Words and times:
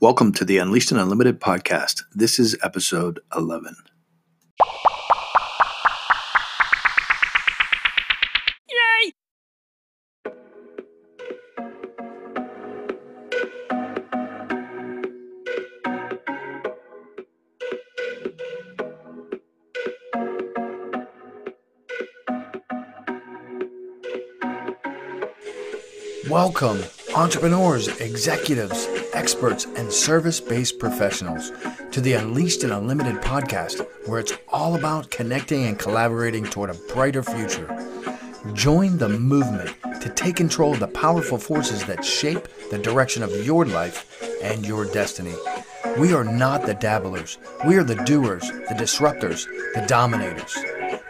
Welcome 0.00 0.32
to 0.32 0.44
the 0.44 0.58
Unleashed 0.58 0.90
and 0.90 1.00
Unlimited 1.00 1.40
podcast. 1.40 2.02
This 2.14 2.38
is 2.38 2.56
episode 2.62 3.20
11. 3.34 3.74
Yay! 8.68 9.12
Welcome, 26.28 26.82
entrepreneurs, 27.14 27.86
executives, 28.00 28.88
experts, 29.12 29.66
and 29.76 29.92
service 29.92 30.40
based 30.40 30.80
professionals, 30.80 31.52
to 31.92 32.00
the 32.00 32.14
Unleashed 32.14 32.64
and 32.64 32.72
Unlimited 32.72 33.22
podcast, 33.22 33.86
where 34.06 34.18
it's 34.18 34.32
all 34.48 34.74
about 34.74 35.10
connecting 35.10 35.66
and 35.66 35.78
collaborating 35.78 36.44
toward 36.44 36.70
a 36.70 36.74
brighter 36.92 37.22
future. 37.22 37.68
Join 38.52 38.98
the 38.98 39.08
movement 39.08 39.76
to 40.02 40.08
take 40.10 40.34
control 40.34 40.72
of 40.72 40.80
the 40.80 40.88
powerful 40.88 41.38
forces 41.38 41.84
that 41.84 42.04
shape 42.04 42.48
the 42.72 42.78
direction 42.78 43.22
of 43.22 43.46
your 43.46 43.64
life 43.64 44.20
and 44.42 44.66
your 44.66 44.84
destiny. 44.84 45.34
We 45.96 46.12
are 46.14 46.24
not 46.24 46.66
the 46.66 46.74
dabblers, 46.74 47.38
we 47.64 47.76
are 47.76 47.84
the 47.84 47.94
doers, 47.94 48.48
the 48.48 48.74
disruptors, 48.76 49.46
the 49.74 49.86
dominators. 49.86 50.56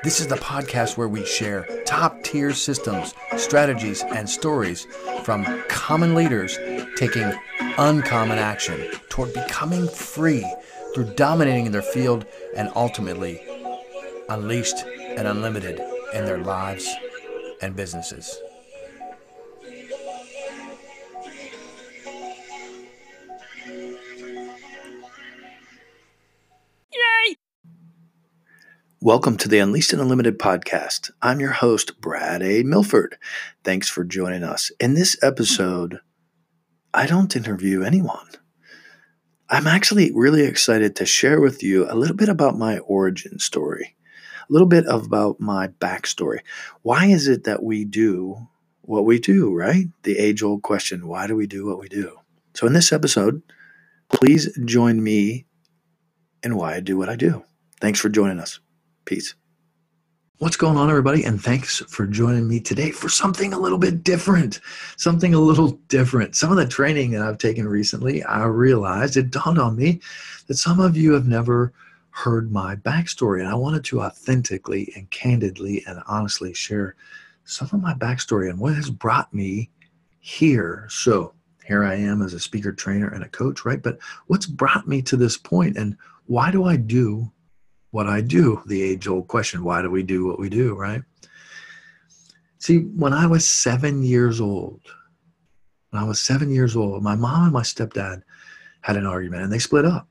This 0.05 0.21
is 0.21 0.27
the 0.27 0.37
podcast 0.37 0.99
where 0.99 1.09
we 1.09 1.25
share 1.25 1.67
top 1.87 2.23
tier 2.23 2.53
systems, 2.53 3.15
strategies, 3.39 4.03
and 4.03 4.29
stories 4.29 4.87
from 5.23 5.47
common 5.71 6.15
leaders 6.15 6.59
taking 6.97 7.33
uncommon 7.79 8.37
action 8.37 8.91
toward 9.09 9.33
becoming 9.33 9.89
free 9.89 10.45
through 10.95 11.15
dominating 11.15 11.65
in 11.65 11.73
their 11.73 11.81
field 11.81 12.27
and 12.55 12.71
ultimately 12.77 13.41
unleashed 14.29 14.85
and 14.85 15.27
unlimited 15.27 15.81
in 16.13 16.27
their 16.27 16.37
lives 16.37 16.87
and 17.63 17.75
businesses. 17.75 18.39
Welcome 29.05 29.37
to 29.37 29.49
the 29.49 29.59
Unleashed 29.59 29.93
and 29.93 30.01
Unlimited 30.01 30.39
podcast. 30.39 31.11
I'm 31.21 31.39
your 31.39 31.51
host, 31.51 32.01
Brad 32.01 32.43
A. 32.43 32.63
Milford. 32.63 33.19
Thanks 33.63 33.87
for 33.87 34.03
joining 34.03 34.43
us. 34.43 34.73
In 34.81 34.95
this 34.95 35.15
episode, 35.23 36.01
I 36.95 37.07
don't 37.07 37.37
interview 37.37 37.83
anyone. 37.83 38.27
I'm 39.51 39.67
actually 39.67 40.11
really 40.15 40.45
excited 40.45 40.97
to 40.97 41.05
share 41.05 41.39
with 41.39 41.63
you 41.63 41.85
a 41.87 41.93
little 41.95 42.17
bit 42.17 42.31
about 42.31 42.57
my 42.57 42.79
origin 42.79 43.39
story, 43.39 43.95
a 44.49 44.51
little 44.51 44.67
bit 44.67 44.87
about 44.89 45.39
my 45.39 45.69
backstory. 45.69 46.39
Why 46.81 47.05
is 47.05 47.29
it 47.29 47.45
that 47.45 47.63
we 47.63 47.85
do 47.85 48.49
what 48.81 49.05
we 49.05 49.19
do, 49.19 49.53
right? 49.53 49.85
The 50.05 50.17
age 50.17 50.43
old 50.43 50.63
question 50.63 51.07
why 51.07 51.27
do 51.27 51.37
we 51.37 51.47
do 51.47 51.67
what 51.67 51.79
we 51.79 51.91
do? 51.91 52.21
So, 52.55 52.67
in 52.67 52.73
this 52.73 52.91
episode, 52.91 53.43
please 54.09 54.49
join 54.65 55.05
me 55.05 55.45
in 56.43 56.57
why 56.57 56.77
I 56.77 56.81
do 56.81 56.97
what 56.97 57.11
I 57.11 57.17
do. 57.17 57.45
Thanks 57.83 58.01
for 58.01 58.09
joining 58.09 58.41
us. 58.41 58.61
Peace. 59.05 59.35
What's 60.39 60.57
going 60.57 60.77
on, 60.77 60.91
everybody? 60.91 61.25
And 61.25 61.41
thanks 61.43 61.79
for 61.89 62.07
joining 62.07 62.49
me 62.49 62.59
today 62.59 62.91
for 62.91 63.09
something 63.09 63.53
a 63.53 63.59
little 63.59 63.79
bit 63.79 64.03
different. 64.03 64.61
Something 64.97 65.33
a 65.35 65.39
little 65.39 65.73
different. 65.89 66.35
Some 66.35 66.51
of 66.51 66.57
the 66.57 66.67
training 66.67 67.13
that 67.13 67.23
I've 67.23 67.39
taken 67.39 67.69
recently, 67.69 68.23
I 68.25 68.45
realized 68.45 69.17
it 69.17 69.31
dawned 69.31 69.59
on 69.59 69.77
me 69.77 70.01
that 70.49 70.57
some 70.57 70.81
of 70.81 70.97
you 70.97 71.13
have 71.13 71.29
never 71.29 71.73
heard 72.11 72.51
my 72.51 72.77
backstory. 72.77 73.41
And 73.41 73.49
I 73.49 73.55
wanted 73.55 73.85
to 73.85 74.03
authentically 74.03 74.93
and 74.97 75.09
candidly 75.11 75.85
and 75.87 76.03
honestly 76.07 76.53
share 76.55 76.97
some 77.45 77.69
of 77.73 77.81
my 77.81 77.95
backstory 77.95 78.49
and 78.49 78.59
what 78.59 78.75
has 78.75 78.91
brought 78.91 79.33
me 79.33 79.71
here. 80.21 80.87
So, 80.89 81.35
here 81.65 81.85
I 81.85 81.95
am 81.95 82.23
as 82.23 82.35
a 82.35 82.41
speaker, 82.41 82.73
trainer, 82.73 83.09
and 83.09 83.25
a 83.25 83.29
coach, 83.29 83.65
right? 83.65 83.83
But 83.83 83.99
what's 84.27 84.47
brought 84.47 84.87
me 84.87 85.01
to 85.03 85.17
this 85.17 85.37
point 85.39 85.77
and 85.77 85.97
why 86.27 86.51
do 86.51 86.65
I 86.65 86.77
do 86.77 87.31
what 87.95 88.09
I 88.09 88.21
do. 88.23 88.61
The 88.67 88.83
age 88.83 89.07
old 89.07 89.29
question 89.29 89.63
why 89.63 89.81
do 89.81 89.89
we 89.89 90.03
do 90.03 90.27
what 90.27 90.41
we 90.41 90.49
do, 90.49 90.75
right? 90.75 91.03
See, 92.59 92.79
when 92.79 93.13
I 93.13 93.27
was 93.29 93.49
seven 93.49 94.03
years 94.03 94.41
old, 94.41 94.81
when 95.91 96.03
I 96.03 96.05
was 96.05 96.21
seven 96.21 96.51
years 96.51 96.75
old, 96.75 97.05
my 97.05 97.15
mom 97.15 97.45
and 97.45 97.53
my 97.53 97.63
stepdad 97.63 98.23
had 98.81 98.97
an 98.97 99.07
argument 99.07 99.45
and 99.45 99.53
they 99.53 99.61
split 99.61 99.85
up. 99.85 100.09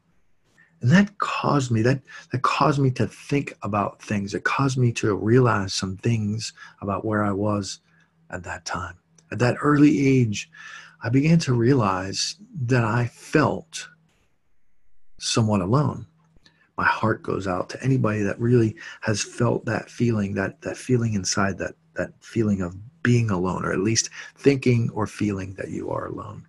And 0.81 0.91
that 0.91 1.17
caused 1.17 1.71
me, 1.71 1.81
that, 1.81 1.99
that 2.31 2.41
caused 2.41 2.79
me 2.79 2.89
to 2.91 3.05
think 3.05 3.53
about 3.63 4.01
things. 4.01 4.33
It 4.33 4.45
caused 4.45 4.77
me 4.77 4.93
to 4.93 5.13
realize 5.15 5.73
some 5.73 5.97
things 5.97 6.53
about 6.81 7.03
where 7.03 7.21
I 7.21 7.33
was 7.33 7.81
at 8.29 8.45
that 8.45 8.63
time. 8.63 8.95
At 9.29 9.39
that 9.39 9.57
early 9.61 10.07
age, 10.07 10.49
I 11.03 11.09
began 11.09 11.39
to 11.39 11.53
realize 11.53 12.37
that 12.61 12.85
I 12.85 13.07
felt 13.07 13.89
somewhat 15.19 15.59
alone 15.59 16.07
my 16.77 16.85
heart 16.85 17.21
goes 17.21 17.47
out 17.47 17.69
to 17.69 17.83
anybody 17.83 18.21
that 18.23 18.39
really 18.39 18.75
has 19.01 19.21
felt 19.21 19.65
that 19.65 19.89
feeling 19.89 20.33
that 20.33 20.61
that 20.61 20.77
feeling 20.77 21.13
inside 21.13 21.57
that 21.57 21.75
that 21.95 22.11
feeling 22.21 22.61
of 22.61 22.75
being 23.03 23.29
alone 23.29 23.65
or 23.65 23.71
at 23.71 23.79
least 23.79 24.09
thinking 24.37 24.89
or 24.93 25.05
feeling 25.05 25.53
that 25.55 25.69
you 25.69 25.89
are 25.89 26.07
alone. 26.07 26.47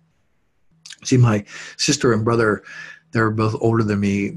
See 1.03 1.17
my 1.17 1.45
sister 1.77 2.13
and 2.13 2.25
brother 2.25 2.63
they're 3.11 3.31
both 3.31 3.55
older 3.61 3.81
than 3.81 4.01
me. 4.01 4.33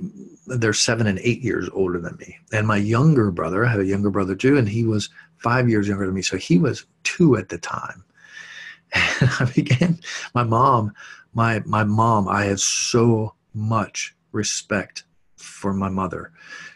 They're 0.46 0.72
seven 0.72 1.08
and 1.08 1.18
eight 1.20 1.40
years 1.40 1.68
older 1.72 1.98
than 1.98 2.16
me. 2.20 2.38
And 2.52 2.66
my 2.66 2.76
younger 2.76 3.30
brother 3.30 3.64
i 3.64 3.70
have 3.70 3.80
a 3.80 3.86
younger 3.86 4.10
brother 4.10 4.34
too 4.34 4.58
and 4.58 4.68
he 4.68 4.84
was 4.84 5.08
five 5.38 5.68
years 5.68 5.88
younger 5.88 6.06
than 6.06 6.14
me. 6.14 6.22
So 6.22 6.36
he 6.36 6.58
was 6.58 6.84
two 7.02 7.36
at 7.36 7.48
the 7.48 7.58
time. 7.58 8.04
And 9.20 9.30
i 9.40 9.44
began 9.54 9.98
my 10.34 10.44
mom 10.44 10.92
my 11.34 11.60
my 11.66 11.84
mom 11.84 12.26
i 12.26 12.44
had 12.44 12.58
so 12.60 13.34
much 13.52 14.16
respect 14.32 15.04
for 15.40 15.72
my 15.72 15.88
mother. 15.88 16.32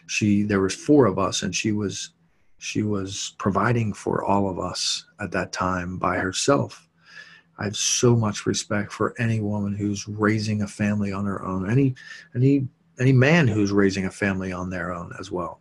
She 0.07 0.43
there 0.43 0.61
was 0.61 0.75
four 0.75 1.05
of 1.05 1.19
us, 1.19 1.43
and 1.43 1.55
she 1.55 1.71
was 1.71 2.11
she 2.57 2.81
was 2.81 3.35
providing 3.39 3.93
for 3.93 4.23
all 4.23 4.49
of 4.49 4.59
us 4.59 5.05
at 5.19 5.31
that 5.31 5.51
time 5.51 5.97
by 5.97 6.17
herself. 6.17 6.87
I 7.59 7.65
have 7.65 7.75
so 7.75 8.15
much 8.15 8.45
respect 8.45 8.91
for 8.91 9.13
any 9.19 9.39
woman 9.41 9.75
who's 9.75 10.07
raising 10.07 10.61
a 10.61 10.67
family 10.67 11.11
on 11.11 11.25
her 11.25 11.43
own, 11.45 11.69
any 11.69 11.95
any 12.35 12.67
any 12.99 13.11
man 13.11 13.47
who's 13.47 13.71
raising 13.71 14.05
a 14.05 14.11
family 14.11 14.51
on 14.51 14.69
their 14.69 14.93
own 14.93 15.11
as 15.19 15.31
well. 15.31 15.59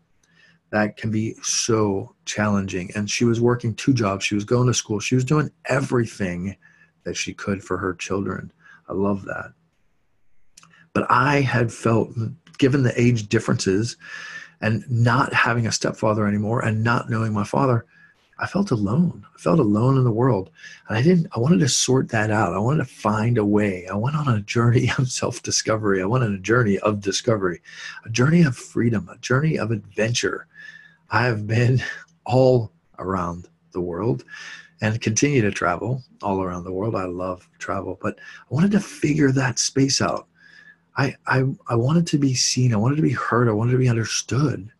That 0.70 0.96
can 0.96 1.10
be 1.10 1.34
so 1.42 2.14
challenging. 2.24 2.90
And 2.94 3.10
she 3.10 3.24
was 3.24 3.40
working 3.40 3.74
two 3.74 3.92
jobs. 3.92 4.24
She 4.24 4.34
was 4.34 4.44
going 4.44 4.66
to 4.68 4.74
school. 4.74 5.00
She 5.00 5.14
was 5.14 5.24
doing 5.24 5.50
everything 5.66 6.56
that 7.04 7.16
she 7.16 7.34
could 7.34 7.62
for 7.62 7.76
her 7.76 7.94
children. 7.94 8.52
I 8.88 8.94
love 8.94 9.24
that. 9.24 9.52
But 10.94 11.10
I 11.10 11.40
had 11.40 11.72
felt 11.72 12.10
given 12.58 12.82
the 12.82 13.00
age 13.00 13.28
differences 13.28 13.96
and 14.60 14.84
not 14.90 15.32
having 15.32 15.66
a 15.66 15.72
stepfather 15.72 16.26
anymore 16.26 16.64
and 16.64 16.84
not 16.84 17.10
knowing 17.10 17.32
my 17.32 17.44
father, 17.44 17.84
I 18.38 18.46
felt 18.46 18.70
alone. 18.70 19.24
I 19.34 19.38
felt 19.38 19.60
alone 19.60 19.96
in 19.96 20.04
the 20.04 20.10
world. 20.10 20.50
And 20.88 20.98
I 20.98 21.02
didn't, 21.02 21.28
I 21.36 21.38
wanted 21.38 21.60
to 21.60 21.68
sort 21.68 22.08
that 22.08 22.30
out. 22.30 22.54
I 22.54 22.58
wanted 22.58 22.84
to 22.84 22.92
find 22.92 23.38
a 23.38 23.44
way. 23.44 23.86
I 23.86 23.94
went 23.94 24.16
on 24.16 24.28
a 24.28 24.40
journey 24.40 24.90
of 24.98 25.10
self 25.10 25.42
discovery. 25.42 26.02
I 26.02 26.06
went 26.06 26.24
on 26.24 26.34
a 26.34 26.38
journey 26.38 26.78
of 26.80 27.00
discovery, 27.00 27.60
a 28.04 28.10
journey 28.10 28.42
of 28.42 28.56
freedom, 28.56 29.08
a 29.08 29.18
journey 29.18 29.58
of 29.58 29.70
adventure. 29.70 30.46
I 31.10 31.24
have 31.26 31.46
been 31.46 31.82
all 32.26 32.72
around 32.98 33.48
the 33.72 33.80
world 33.80 34.24
and 34.80 35.00
continue 35.00 35.42
to 35.42 35.50
travel 35.52 36.02
all 36.22 36.42
around 36.42 36.64
the 36.64 36.72
world. 36.72 36.96
I 36.96 37.04
love 37.04 37.48
travel, 37.58 37.98
but 38.02 38.18
I 38.18 38.54
wanted 38.54 38.72
to 38.72 38.80
figure 38.80 39.30
that 39.32 39.58
space 39.58 40.00
out. 40.00 40.26
I, 40.96 41.14
I, 41.26 41.44
I 41.68 41.76
wanted 41.76 42.06
to 42.08 42.18
be 42.18 42.34
seen. 42.34 42.74
I 42.74 42.78
wanted 42.78 42.96
to 42.96 43.02
be 43.02 43.12
heard. 43.12 43.48
I 43.48 43.52
wanted 43.52 43.72
to 43.72 43.78
be 43.78 43.88
understood. 43.88 44.70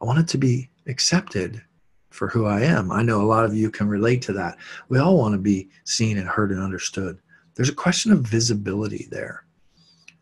I 0.00 0.04
wanted 0.04 0.28
to 0.28 0.38
be 0.38 0.70
accepted 0.86 1.62
for 2.10 2.28
who 2.28 2.46
I 2.46 2.60
am. 2.60 2.92
I 2.92 3.02
know 3.02 3.20
a 3.20 3.24
lot 3.24 3.44
of 3.44 3.54
you 3.54 3.70
can 3.70 3.88
relate 3.88 4.22
to 4.22 4.32
that. 4.34 4.58
We 4.88 4.98
all 4.98 5.16
want 5.16 5.34
to 5.34 5.38
be 5.38 5.68
seen 5.84 6.18
and 6.18 6.28
heard 6.28 6.50
and 6.50 6.62
understood. 6.62 7.18
There's 7.54 7.68
a 7.68 7.74
question 7.74 8.12
of 8.12 8.20
visibility 8.20 9.08
there. 9.10 9.44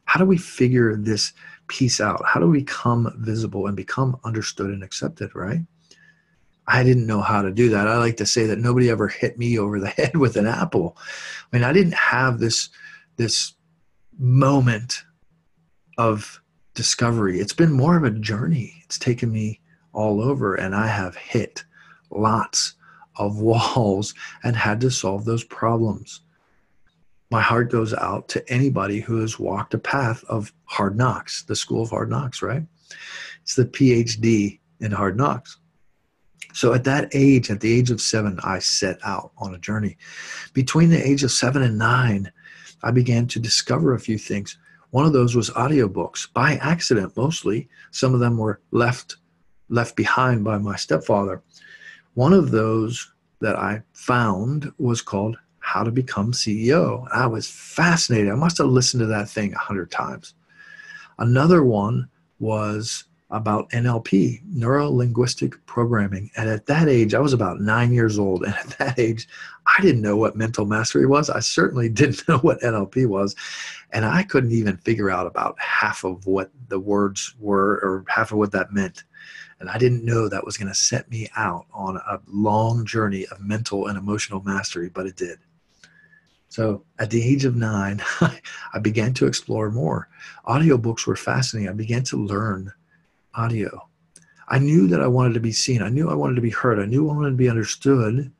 How 0.04 0.18
do 0.18 0.26
we 0.26 0.38
figure 0.38 0.96
this 0.96 1.32
piece 1.68 2.00
out? 2.00 2.22
How 2.24 2.40
do 2.40 2.48
we 2.48 2.60
become 2.60 3.14
visible 3.18 3.66
and 3.66 3.76
become 3.76 4.18
understood 4.24 4.70
and 4.70 4.82
accepted, 4.82 5.34
right? 5.34 5.60
I 6.66 6.84
didn't 6.84 7.06
know 7.06 7.20
how 7.20 7.42
to 7.42 7.50
do 7.50 7.68
that. 7.70 7.88
I 7.88 7.98
like 7.98 8.16
to 8.18 8.26
say 8.26 8.46
that 8.46 8.58
nobody 8.58 8.88
ever 8.88 9.08
hit 9.08 9.38
me 9.38 9.58
over 9.58 9.80
the 9.80 9.88
head 9.96 10.16
with 10.16 10.36
an 10.36 10.46
apple. 10.46 10.96
I 11.52 11.56
mean, 11.56 11.64
I 11.64 11.72
didn't 11.72 11.94
have 11.94 12.38
this 12.38 12.68
this 13.16 13.54
moment 14.22 15.02
of 15.98 16.40
discovery. 16.74 17.40
It's 17.40 17.52
been 17.52 17.72
more 17.72 17.96
of 17.96 18.04
a 18.04 18.10
journey. 18.10 18.72
It's 18.84 18.98
taken 18.98 19.32
me 19.32 19.60
all 19.92 20.22
over, 20.22 20.54
and 20.54 20.76
I 20.76 20.86
have 20.86 21.16
hit 21.16 21.64
lots 22.10 22.74
of 23.16 23.40
walls 23.40 24.14
and 24.44 24.54
had 24.54 24.80
to 24.82 24.90
solve 24.90 25.24
those 25.24 25.44
problems. 25.44 26.20
my 27.32 27.40
heart 27.40 27.70
goes 27.70 27.94
out 27.94 28.28
to 28.28 28.48
anybody 28.48 29.00
who 29.00 29.20
has 29.20 29.40
walked 29.40 29.74
a 29.74 29.78
path 29.78 30.22
of 30.28 30.52
hard 30.66 30.96
knocks, 30.96 31.42
the 31.42 31.56
school 31.56 31.82
of 31.82 31.90
hard 31.90 32.08
knocks, 32.08 32.42
right? 32.42 32.62
It's 33.42 33.56
the 33.56 33.64
PhD 33.64 34.60
in 34.80 34.92
hard 34.92 35.16
knocks. 35.16 35.58
So 36.52 36.74
at 36.74 36.84
that 36.84 37.08
age, 37.12 37.50
at 37.50 37.60
the 37.60 37.72
age 37.72 37.90
of 37.90 38.00
seven, 38.00 38.38
I 38.44 38.60
set 38.60 38.98
out 39.04 39.32
on 39.38 39.54
a 39.54 39.58
journey. 39.58 39.96
Between 40.52 40.90
the 40.90 41.08
age 41.08 41.24
of 41.24 41.32
seven 41.32 41.62
and 41.62 41.78
nine, 41.78 42.30
I 42.82 42.90
began 42.90 43.26
to 43.28 43.40
discover 43.40 43.94
a 43.94 44.00
few 44.00 44.18
things. 44.18 44.58
One 44.90 45.06
of 45.06 45.12
those 45.12 45.34
was 45.34 45.50
audiobooks 45.50 46.32
by 46.32 46.56
accident, 46.56 47.16
mostly. 47.16 47.68
Some 47.90 48.14
of 48.14 48.20
them 48.20 48.36
were 48.36 48.60
left 48.70 49.16
left 49.68 49.96
behind 49.96 50.44
by 50.44 50.58
my 50.58 50.76
stepfather. 50.76 51.42
One 52.14 52.34
of 52.34 52.50
those 52.50 53.10
that 53.40 53.56
I 53.56 53.82
found 53.94 54.70
was 54.78 55.00
called 55.00 55.38
How 55.60 55.82
to 55.82 55.90
Become 55.90 56.32
CEO. 56.32 57.06
I 57.10 57.26
was 57.26 57.48
fascinated. 57.48 58.30
I 58.30 58.36
must 58.36 58.58
have 58.58 58.66
listened 58.66 59.00
to 59.00 59.06
that 59.06 59.30
thing 59.30 59.54
a 59.54 59.58
hundred 59.58 59.90
times. 59.90 60.34
Another 61.18 61.64
one 61.64 62.08
was 62.38 63.04
about 63.32 63.70
NLP, 63.70 64.42
neuro 64.44 64.90
linguistic 64.90 65.54
programming. 65.64 66.30
And 66.36 66.50
at 66.50 66.66
that 66.66 66.86
age, 66.86 67.14
I 67.14 67.18
was 67.18 67.32
about 67.32 67.60
nine 67.60 67.92
years 67.92 68.18
old. 68.18 68.44
And 68.44 68.54
at 68.54 68.78
that 68.78 68.98
age, 68.98 69.26
I 69.66 69.80
didn't 69.80 70.02
know 70.02 70.16
what 70.16 70.36
mental 70.36 70.66
mastery 70.66 71.06
was. 71.06 71.30
I 71.30 71.40
certainly 71.40 71.88
didn't 71.88 72.28
know 72.28 72.38
what 72.38 72.60
NLP 72.60 73.06
was. 73.06 73.34
And 73.90 74.04
I 74.04 74.22
couldn't 74.22 74.52
even 74.52 74.76
figure 74.76 75.10
out 75.10 75.26
about 75.26 75.58
half 75.58 76.04
of 76.04 76.26
what 76.26 76.50
the 76.68 76.78
words 76.78 77.34
were 77.40 77.80
or 77.82 78.04
half 78.08 78.32
of 78.32 78.38
what 78.38 78.52
that 78.52 78.72
meant. 78.72 79.04
And 79.60 79.70
I 79.70 79.78
didn't 79.78 80.04
know 80.04 80.28
that 80.28 80.44
was 80.44 80.58
going 80.58 80.68
to 80.68 80.74
set 80.74 81.10
me 81.10 81.28
out 81.34 81.66
on 81.72 81.96
a 81.96 82.20
long 82.26 82.84
journey 82.84 83.26
of 83.28 83.40
mental 83.40 83.86
and 83.86 83.96
emotional 83.96 84.42
mastery, 84.42 84.90
but 84.90 85.06
it 85.06 85.16
did. 85.16 85.38
So 86.48 86.84
at 86.98 87.08
the 87.08 87.22
age 87.22 87.46
of 87.46 87.56
nine, 87.56 88.02
I 88.20 88.78
began 88.82 89.14
to 89.14 89.26
explore 89.26 89.70
more. 89.70 90.10
Audiobooks 90.46 91.06
were 91.06 91.16
fascinating. 91.16 91.70
I 91.70 91.72
began 91.72 92.02
to 92.04 92.22
learn 92.22 92.72
audio. 93.34 93.88
I 94.48 94.58
knew 94.58 94.86
that 94.88 95.00
I 95.00 95.06
wanted 95.06 95.34
to 95.34 95.40
be 95.40 95.52
seen. 95.52 95.82
I 95.82 95.88
knew 95.88 96.10
I 96.10 96.14
wanted 96.14 96.34
to 96.34 96.42
be 96.42 96.50
heard. 96.50 96.78
I 96.78 96.86
knew 96.86 97.08
I 97.08 97.14
wanted 97.14 97.30
to 97.30 97.36
be 97.36 97.48
understood, 97.48 98.30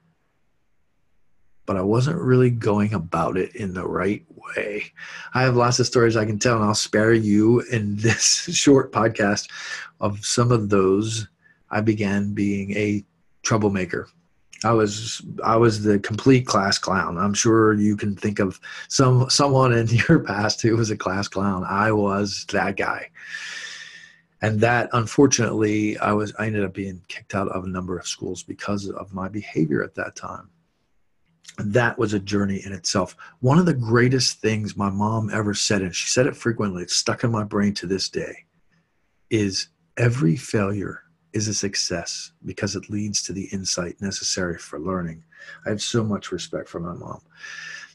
but 1.65 1.77
I 1.77 1.83
wasn't 1.83 2.21
really 2.21 2.50
going 2.50 2.93
about 2.93 3.37
it 3.37 3.55
in 3.56 3.73
the 3.73 3.87
right 3.87 4.25
way. 4.29 4.93
I 5.33 5.43
have 5.43 5.56
lots 5.56 5.79
of 5.79 5.87
stories 5.87 6.17
I 6.17 6.27
can 6.27 6.39
tell, 6.39 6.56
and 6.56 6.65
I'll 6.65 6.75
spare 6.75 7.15
you 7.15 7.61
in 7.73 7.97
this 8.00 8.49
short 8.53 8.93
podcast 8.93 9.49
of 10.00 10.25
some 10.25 10.53
of 10.53 10.69
those. 10.69 11.29
I 11.71 11.81
began 11.81 12.35
being 12.35 12.77
a 12.77 13.05
troublemaker. 13.43 14.09
I 14.65 14.73
was 14.73 15.23
I 15.43 15.56
was 15.56 15.83
the 15.83 15.99
complete 15.99 16.47
class 16.47 16.79
clown. 16.79 17.19
I'm 17.19 17.35
sure 17.35 17.75
you 17.75 17.97
can 17.97 18.15
think 18.15 18.39
of 18.39 18.61
some 18.89 19.29
someone 19.31 19.73
in 19.73 19.87
your 20.09 20.21
past 20.21 20.61
who 20.61 20.77
was 20.77 20.91
a 20.91 20.97
class 20.97 21.27
clown. 21.27 21.65
I 21.65 21.91
was 21.91 22.47
that 22.53 22.77
guy 22.77 23.09
and 24.43 24.61
that 24.61 24.91
unfortunately 24.93 25.97
i 25.99 26.12
was 26.12 26.35
i 26.39 26.47
ended 26.47 26.65
up 26.65 26.75
being 26.75 27.00
kicked 27.09 27.35
out 27.35 27.49
of 27.49 27.65
a 27.65 27.69
number 27.69 27.97
of 27.97 28.06
schools 28.06 28.43
because 28.43 28.91
of 28.91 29.15
my 29.15 29.29
behavior 29.29 29.83
at 29.83 29.94
that 29.94 30.17
time. 30.17 30.50
That 31.59 31.99
was 31.99 32.15
a 32.15 32.19
journey 32.19 32.62
in 32.65 32.73
itself. 32.73 33.15
One 33.41 33.59
of 33.59 33.67
the 33.67 33.75
greatest 33.75 34.41
things 34.41 34.77
my 34.77 34.89
mom 34.91 35.31
ever 35.31 35.55
said 35.55 35.83
and 35.83 35.94
she 35.94 36.09
said 36.09 36.27
it 36.27 36.37
frequently 36.37 36.83
it's 36.83 36.97
stuck 36.97 37.25
in 37.25 37.31
my 37.31 37.44
brain 37.44 37.75
to 37.75 37.87
this 37.87 38.09
day 38.09 38.44
is 39.31 39.69
every 39.97 40.37
failure 40.37 41.03
is 41.33 41.49
a 41.49 41.55
success 41.55 42.33
because 42.44 42.77
it 42.77 42.91
leads 42.91 43.23
to 43.23 43.33
the 43.33 43.44
insight 43.53 44.00
necessary 44.00 44.59
for 44.59 44.79
learning. 44.79 45.25
I 45.67 45.71
have 45.71 45.83
so 45.83 46.05
much 46.05 46.33
respect 46.33 46.69
for 46.69 46.81
my 46.81 46.94
mom. 46.94 47.21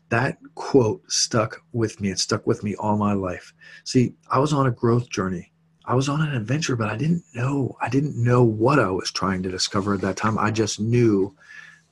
That 0.10 0.38
quote 0.56 1.02
stuck 1.12 1.62
with 1.74 2.00
me. 2.00 2.10
It 2.10 2.20
stuck 2.20 2.48
with 2.48 2.64
me 2.64 2.76
all 2.76 2.98
my 2.98 3.14
life. 3.14 3.54
See 3.84 4.14
i 4.30 4.40
was 4.40 4.54
on 4.54 4.68
a 4.68 4.72
growth 4.72 5.10
journey 5.10 5.52
I 5.88 5.96
was 5.96 6.10
on 6.10 6.22
an 6.22 6.36
adventure, 6.36 6.76
but 6.76 6.90
I 6.90 6.98
didn't 6.98 7.24
know. 7.34 7.78
I 7.82 7.88
didn't 7.88 8.22
know 8.22 8.44
what 8.44 8.78
I 8.78 8.92
was 8.92 9.10
trying 9.10 9.42
to 9.44 9.50
discover 9.50 9.94
at 9.94 10.02
that 10.02 10.18
time. 10.18 10.38
I 10.38 10.52
just 10.52 10.82
knew 10.82 11.34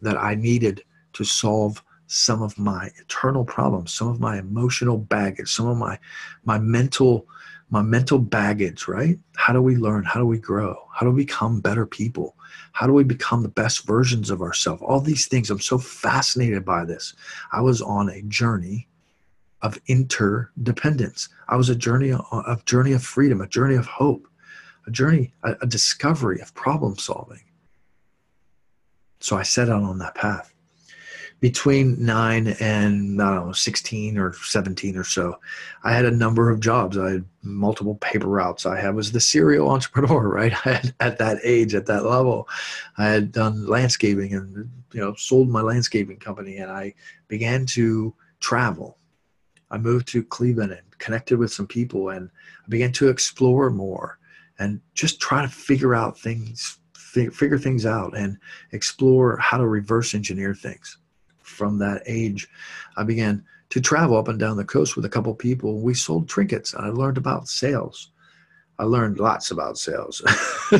that 0.02 0.18
I 0.18 0.36
needed 0.36 0.84
to 1.14 1.24
solve 1.24 1.82
some 2.08 2.42
of 2.42 2.58
my 2.60 2.92
internal 3.00 3.46
problems, 3.46 3.94
some 3.94 4.10
of 4.10 4.20
my 4.20 4.38
emotional 4.38 4.98
baggage, 4.98 5.50
some 5.50 5.68
of 5.68 5.78
my 5.78 5.98
my 6.44 6.60
mental 6.60 7.26
my 7.72 7.82
mental 7.82 8.20
baggage, 8.20 8.88
right? 8.88 9.18
How 9.38 9.54
do 9.54 9.62
we 9.62 9.76
learn? 9.76 10.04
How 10.04 10.20
do 10.20 10.26
we 10.26 10.38
grow? 10.38 10.76
How 10.94 11.06
do 11.06 11.12
we 11.12 11.24
become 11.24 11.62
better 11.62 11.86
people? 11.86 12.36
How 12.74 12.86
do 12.86 12.94
we 12.94 13.04
become 13.04 13.42
the 13.42 13.50
best 13.50 13.88
versions 13.88 14.30
of 14.30 14.42
ourselves? 14.42 14.84
All 14.86 15.00
these 15.00 15.26
things. 15.26 15.50
I'm 15.50 15.60
so 15.60 15.78
fascinated 15.78 16.64
by 16.64 16.86
this. 16.86 17.16
I 17.52 17.62
was 17.62 17.82
on 17.82 18.10
a 18.10 18.22
journey 18.24 18.88
of 19.66 19.80
interdependence. 19.88 21.28
I 21.50 21.56
was 21.56 21.70
a 21.70 21.76
journey 21.76 22.12
a 22.12 22.58
journey 22.66 22.94
of 22.94 23.04
freedom, 23.04 23.42
a 23.42 23.48
journey 23.48 23.76
of 23.76 23.88
hope, 23.88 24.28
a 24.86 24.92
journey, 24.92 25.34
a, 25.44 25.56
a 25.62 25.66
discovery 25.68 26.40
of 26.40 26.54
problem 26.54 26.98
solving. 26.98 27.42
So 29.20 29.36
I 29.36 29.42
set 29.42 29.70
out 29.70 29.82
on 29.82 29.98
that 30.00 30.14
path. 30.14 30.54
Between 31.40 32.04
nine 32.04 32.56
and 32.60 33.22
I 33.22 33.36
don't 33.36 33.48
know, 33.48 33.52
16 33.54 34.18
or 34.20 34.34
17 34.34 34.96
or 34.98 35.04
so, 35.04 35.40
I 35.84 35.94
had 35.94 36.06
a 36.06 36.12
number 36.12 36.52
of 36.52 36.60
jobs. 36.60 36.98
I 36.98 37.14
had 37.14 37.26
multiple 37.42 37.96
paper 37.96 38.28
routes. 38.28 38.68
I 38.68 38.80
had, 38.80 38.96
was 38.96 39.12
the 39.12 39.20
serial 39.20 39.70
entrepreneur, 39.76 40.28
right? 40.28 40.54
Had, 40.54 40.94
at 41.00 41.18
that 41.18 41.40
age, 41.44 41.74
at 41.74 41.88
that 41.88 42.06
level, 42.06 42.48
I 43.00 43.06
had 43.06 43.32
done 43.32 43.66
landscaping 43.66 44.34
and 44.34 44.70
you 44.94 45.02
know 45.02 45.16
sold 45.16 45.50
my 45.50 45.62
landscaping 45.62 46.18
company, 46.18 46.58
and 46.58 46.72
I 46.72 46.94
began 47.28 47.66
to 47.68 48.14
travel 48.40 48.98
I 49.72 49.78
moved 49.78 50.08
to 50.10 50.24
Cleveland 50.24 50.72
and 50.72 51.00
connected 51.00 51.38
with 51.38 51.52
some 51.52 51.68
people 51.68 52.10
and 52.10 52.30
I 52.66 52.70
began 52.70 52.92
to 52.94 53.10
explore 53.10 53.70
more 53.70 54.20
and 54.60 54.80
just 54.94 55.20
try 55.20 55.42
to 55.42 55.48
figure 55.48 55.96
out 55.96 56.20
things, 56.20 56.80
figure 56.96 57.58
things 57.58 57.86
out 57.86 58.16
and 58.18 58.38
explore 58.72 59.38
how 59.38 59.58
to 59.58 59.68
reverse 59.68 60.14
engineer 60.14 60.54
things. 60.54 60.98
From 61.42 61.78
that 61.80 62.02
age, 62.06 62.48
I 62.98 63.04
began 63.04 63.44
to 63.70 63.82
travel 63.82 64.18
up 64.18 64.28
and 64.28 64.40
down 64.40 64.58
the 64.58 64.66
coast 64.66 64.96
with 64.96 65.06
a 65.06 65.10
couple 65.10 65.34
people. 65.36 65.80
We 65.80 65.94
sold 65.94 66.28
trinkets. 66.28 66.74
And 66.74 66.86
I 66.86 66.90
learned 66.90 67.18
about 67.18 67.48
sales. 67.48 68.12
I 68.78 68.84
learned 68.84 69.20
lots 69.20 69.52
about 69.52 69.78
sales, 69.78 70.22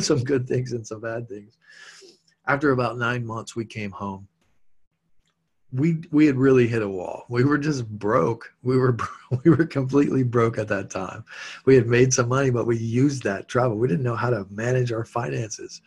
some 0.00 0.22
good 0.22 0.46
things 0.46 0.72
and 0.72 0.86
some 0.86 1.00
bad 1.00 1.28
things. 1.28 1.56
After 2.46 2.72
about 2.72 2.98
nine 2.98 3.24
months, 3.24 3.56
we 3.56 3.64
came 3.64 3.90
home 3.90 4.28
we 5.76 6.02
we 6.10 6.26
had 6.26 6.36
really 6.36 6.66
hit 6.66 6.82
a 6.82 6.88
wall. 6.88 7.24
We 7.28 7.44
were 7.44 7.58
just 7.58 7.86
broke. 7.88 8.52
We 8.62 8.76
were 8.78 8.96
we 9.44 9.50
were 9.50 9.66
completely 9.66 10.22
broke 10.22 10.58
at 10.58 10.68
that 10.68 10.90
time. 10.90 11.24
We 11.64 11.74
had 11.74 11.86
made 11.86 12.12
some 12.12 12.28
money, 12.28 12.50
but 12.50 12.66
we 12.66 12.78
used 12.78 13.22
that 13.24 13.48
trouble. 13.48 13.76
We 13.76 13.88
didn't 13.88 14.04
know 14.04 14.16
how 14.16 14.30
to 14.30 14.46
manage 14.50 14.92
our 14.92 15.04
finances. 15.04 15.82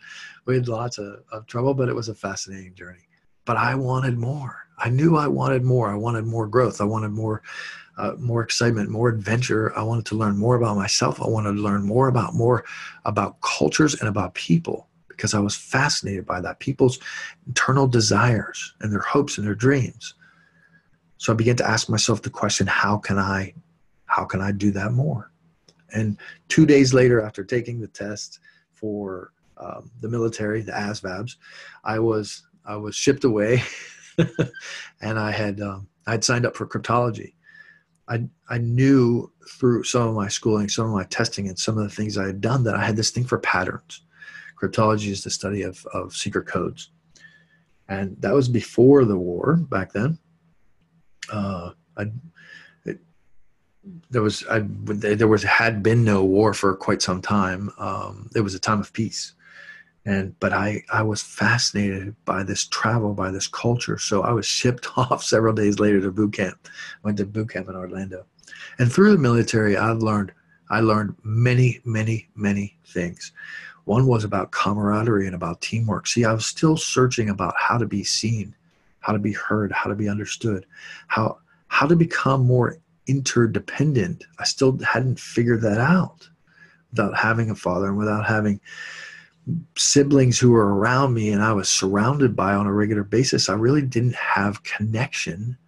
We 0.46 0.54
had 0.54 0.68
lots 0.68 0.98
of, 0.98 1.22
of 1.32 1.46
trouble, 1.46 1.74
but 1.74 1.88
it 1.88 1.94
was 1.94 2.08
a 2.08 2.14
fascinating 2.14 2.74
journey. 2.74 3.08
But 3.44 3.56
I 3.56 3.74
wanted 3.74 4.16
more. 4.16 4.56
I 4.78 4.90
knew 4.90 5.16
I 5.16 5.26
wanted 5.26 5.64
more. 5.64 5.90
I 5.90 5.96
wanted 5.96 6.24
more 6.24 6.46
growth. 6.46 6.80
I 6.80 6.84
wanted 6.84 7.10
more 7.10 7.42
uh, 7.98 8.14
more 8.18 8.42
excitement, 8.42 8.88
more 8.88 9.08
adventure. 9.08 9.76
I 9.76 9.82
wanted 9.82 10.06
to 10.06 10.14
learn 10.14 10.38
more 10.38 10.54
about 10.54 10.76
myself. 10.76 11.20
I 11.20 11.28
wanted 11.28 11.54
to 11.54 11.60
learn 11.60 11.82
more 11.82 12.08
about 12.08 12.34
more 12.34 12.64
about 13.04 13.40
cultures 13.40 13.94
and 13.94 14.08
about 14.08 14.34
people 14.34 14.88
because 15.20 15.34
I 15.34 15.38
was 15.38 15.54
fascinated 15.54 16.24
by 16.24 16.40
that 16.40 16.60
people's 16.60 16.98
internal 17.46 17.86
desires 17.86 18.74
and 18.80 18.90
their 18.90 19.00
hopes 19.02 19.36
and 19.36 19.46
their 19.46 19.54
dreams. 19.54 20.14
So 21.18 21.30
I 21.30 21.36
began 21.36 21.56
to 21.56 21.68
ask 21.68 21.90
myself 21.90 22.22
the 22.22 22.30
question, 22.30 22.66
how 22.66 22.96
can 22.96 23.18
I 23.18 23.52
how 24.06 24.24
can 24.24 24.40
I 24.40 24.50
do 24.50 24.70
that 24.70 24.92
more? 24.92 25.30
And 25.92 26.16
two 26.48 26.64
days 26.64 26.94
later, 26.94 27.20
after 27.20 27.44
taking 27.44 27.80
the 27.80 27.86
test 27.86 28.40
for 28.72 29.32
um, 29.58 29.90
the 30.00 30.08
military, 30.08 30.62
the 30.62 30.72
ASVABs, 30.72 31.36
I 31.84 31.98
was 31.98 32.42
I 32.64 32.76
was 32.76 32.96
shipped 32.96 33.24
away, 33.24 33.62
and 35.02 35.18
I 35.18 35.32
had 35.32 35.60
um, 35.60 35.86
I 36.06 36.12
had 36.12 36.24
signed 36.24 36.46
up 36.46 36.56
for 36.56 36.66
cryptology. 36.66 37.34
I 38.08 38.24
I 38.48 38.56
knew 38.56 39.30
through 39.50 39.84
some 39.84 40.08
of 40.08 40.14
my 40.14 40.28
schooling, 40.28 40.70
some 40.70 40.86
of 40.86 40.92
my 40.92 41.04
testing, 41.04 41.46
and 41.46 41.58
some 41.58 41.76
of 41.76 41.84
the 41.84 41.94
things 41.94 42.16
I 42.16 42.26
had 42.26 42.40
done 42.40 42.64
that 42.64 42.74
I 42.74 42.86
had 42.86 42.96
this 42.96 43.10
thing 43.10 43.24
for 43.24 43.38
patterns. 43.38 44.00
Cryptology 44.60 45.08
is 45.08 45.24
the 45.24 45.30
study 45.30 45.62
of, 45.62 45.84
of 45.92 46.14
secret 46.14 46.46
codes. 46.46 46.90
And 47.88 48.16
that 48.20 48.34
was 48.34 48.48
before 48.48 49.04
the 49.04 49.16
war 49.16 49.56
back 49.56 49.92
then. 49.92 50.18
Uh, 51.32 51.70
I, 51.96 52.06
there 54.10 54.22
was 54.22 54.44
I, 54.48 54.62
there 54.64 55.28
was 55.28 55.42
had 55.42 55.82
been 55.82 56.04
no 56.04 56.24
war 56.24 56.52
for 56.54 56.74
quite 56.76 57.02
some 57.02 57.22
time. 57.22 57.70
Um, 57.78 58.30
it 58.34 58.40
was 58.40 58.54
a 58.54 58.58
time 58.58 58.80
of 58.80 58.92
peace, 58.92 59.34
and 60.04 60.38
but 60.38 60.52
I 60.52 60.82
I 60.92 61.02
was 61.02 61.22
fascinated 61.22 62.14
by 62.24 62.42
this 62.42 62.66
travel, 62.66 63.14
by 63.14 63.30
this 63.30 63.46
culture. 63.46 63.98
So 63.98 64.22
I 64.22 64.32
was 64.32 64.46
shipped 64.46 64.86
off 64.96 65.24
several 65.24 65.54
days 65.54 65.78
later 65.78 66.00
to 66.00 66.10
boot 66.10 66.34
camp. 66.34 66.68
Went 67.02 67.16
to 67.18 67.26
boot 67.26 67.50
camp 67.50 67.68
in 67.68 67.76
Orlando, 67.76 68.26
and 68.78 68.92
through 68.92 69.12
the 69.12 69.18
military, 69.18 69.76
I've 69.76 69.98
learned 70.02 70.32
I 70.68 70.80
learned 70.80 71.16
many 71.24 71.80
many 71.84 72.28
many 72.34 72.78
things. 72.86 73.32
One 73.90 74.06
was 74.06 74.22
about 74.22 74.52
camaraderie 74.52 75.26
and 75.26 75.34
about 75.34 75.60
teamwork. 75.60 76.06
See, 76.06 76.24
I 76.24 76.32
was 76.32 76.46
still 76.46 76.76
searching 76.76 77.28
about 77.28 77.54
how 77.58 77.76
to 77.76 77.86
be 77.86 78.04
seen, 78.04 78.54
how 79.00 79.12
to 79.12 79.18
be 79.18 79.32
heard, 79.32 79.72
how 79.72 79.90
to 79.90 79.96
be 79.96 80.08
understood, 80.08 80.64
how 81.08 81.38
how 81.66 81.88
to 81.88 81.96
become 81.96 82.46
more 82.46 82.78
interdependent. 83.08 84.26
I 84.38 84.44
still 84.44 84.78
hadn't 84.78 85.18
figured 85.18 85.62
that 85.62 85.78
out 85.78 86.28
without 86.92 87.16
having 87.16 87.50
a 87.50 87.56
father 87.56 87.88
and 87.88 87.98
without 87.98 88.24
having 88.24 88.60
siblings 89.76 90.38
who 90.38 90.52
were 90.52 90.76
around 90.76 91.12
me 91.12 91.32
and 91.32 91.42
I 91.42 91.52
was 91.52 91.68
surrounded 91.68 92.36
by 92.36 92.54
on 92.54 92.68
a 92.68 92.72
regular 92.72 93.02
basis. 93.02 93.48
I 93.48 93.54
really 93.54 93.82
didn't 93.82 94.14
have 94.14 94.62
connection 94.62 95.58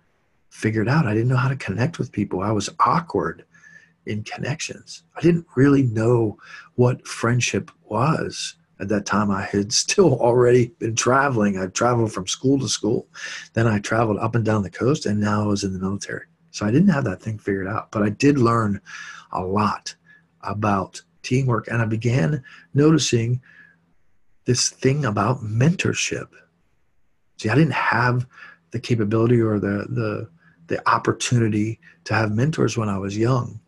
figured 0.49 0.89
out. 0.89 1.09
I 1.09 1.15
didn't 1.15 1.29
know 1.29 1.37
how 1.37 1.49
to 1.49 1.57
connect 1.57 1.99
with 1.99 2.13
people. 2.13 2.41
I 2.41 2.53
was 2.53 2.71
awkward 2.79 3.45
in 4.07 4.25
connections. 4.25 5.05
I 5.17 5.21
didn't 5.21 5.47
really 5.55 5.83
know 5.85 6.39
what 6.75 7.07
friendship 7.07 7.71
was. 7.85 8.57
At 8.81 8.89
that 8.89 9.07
time, 9.07 9.31
I 9.31 9.43
had 9.43 9.73
still 9.73 10.19
already 10.19 10.73
been 10.79 10.97
traveling. 10.97 11.59
I 11.59 11.67
traveled 11.67 12.13
from 12.13 12.27
school 12.27 12.59
to 12.59 12.69
school. 12.69 13.07
Then 13.53 13.67
I 13.67 13.79
traveled 13.79 14.19
up 14.19 14.35
and 14.35 14.45
down 14.45 14.63
the 14.63 14.71
coast, 14.71 15.07
and 15.07 15.21
now 15.21 15.43
I 15.43 15.47
was 15.47 15.63
in 15.63 15.73
the 15.73 15.79
military. 15.79 16.27
So 16.51 16.67
I 16.67 16.71
didn't 16.71 16.89
have 16.89 17.05
that 17.05 17.23
thing 17.23 17.39
figured 17.39 17.69
out. 17.69 17.93
But 17.93 18.03
I 18.03 18.09
did 18.11 18.39
learn 18.39 18.81
a 19.31 19.43
lot 19.43 19.95
about 20.41 21.01
teamwork, 21.23 21.69
and 21.69 21.81
I 21.81 21.85
began 21.85 22.43
noticing 22.75 23.41
this 24.45 24.71
thing 24.71 25.05
about 25.05 25.43
mentorship. 25.43 26.29
See, 27.39 27.49
I 27.49 27.55
didn't 27.55 27.75
have 27.75 28.27
the 28.73 28.81
capability 28.81 29.41
or 29.41 29.61
the 29.61 29.87
the 29.89 30.29
the 30.67 30.89
opportunity 30.89 31.79
to 32.05 32.15
have 32.15 32.33
mentors 32.33 32.77
when 32.77 32.89
I 32.89 32.99
was 32.99 33.17
young. 33.17 33.61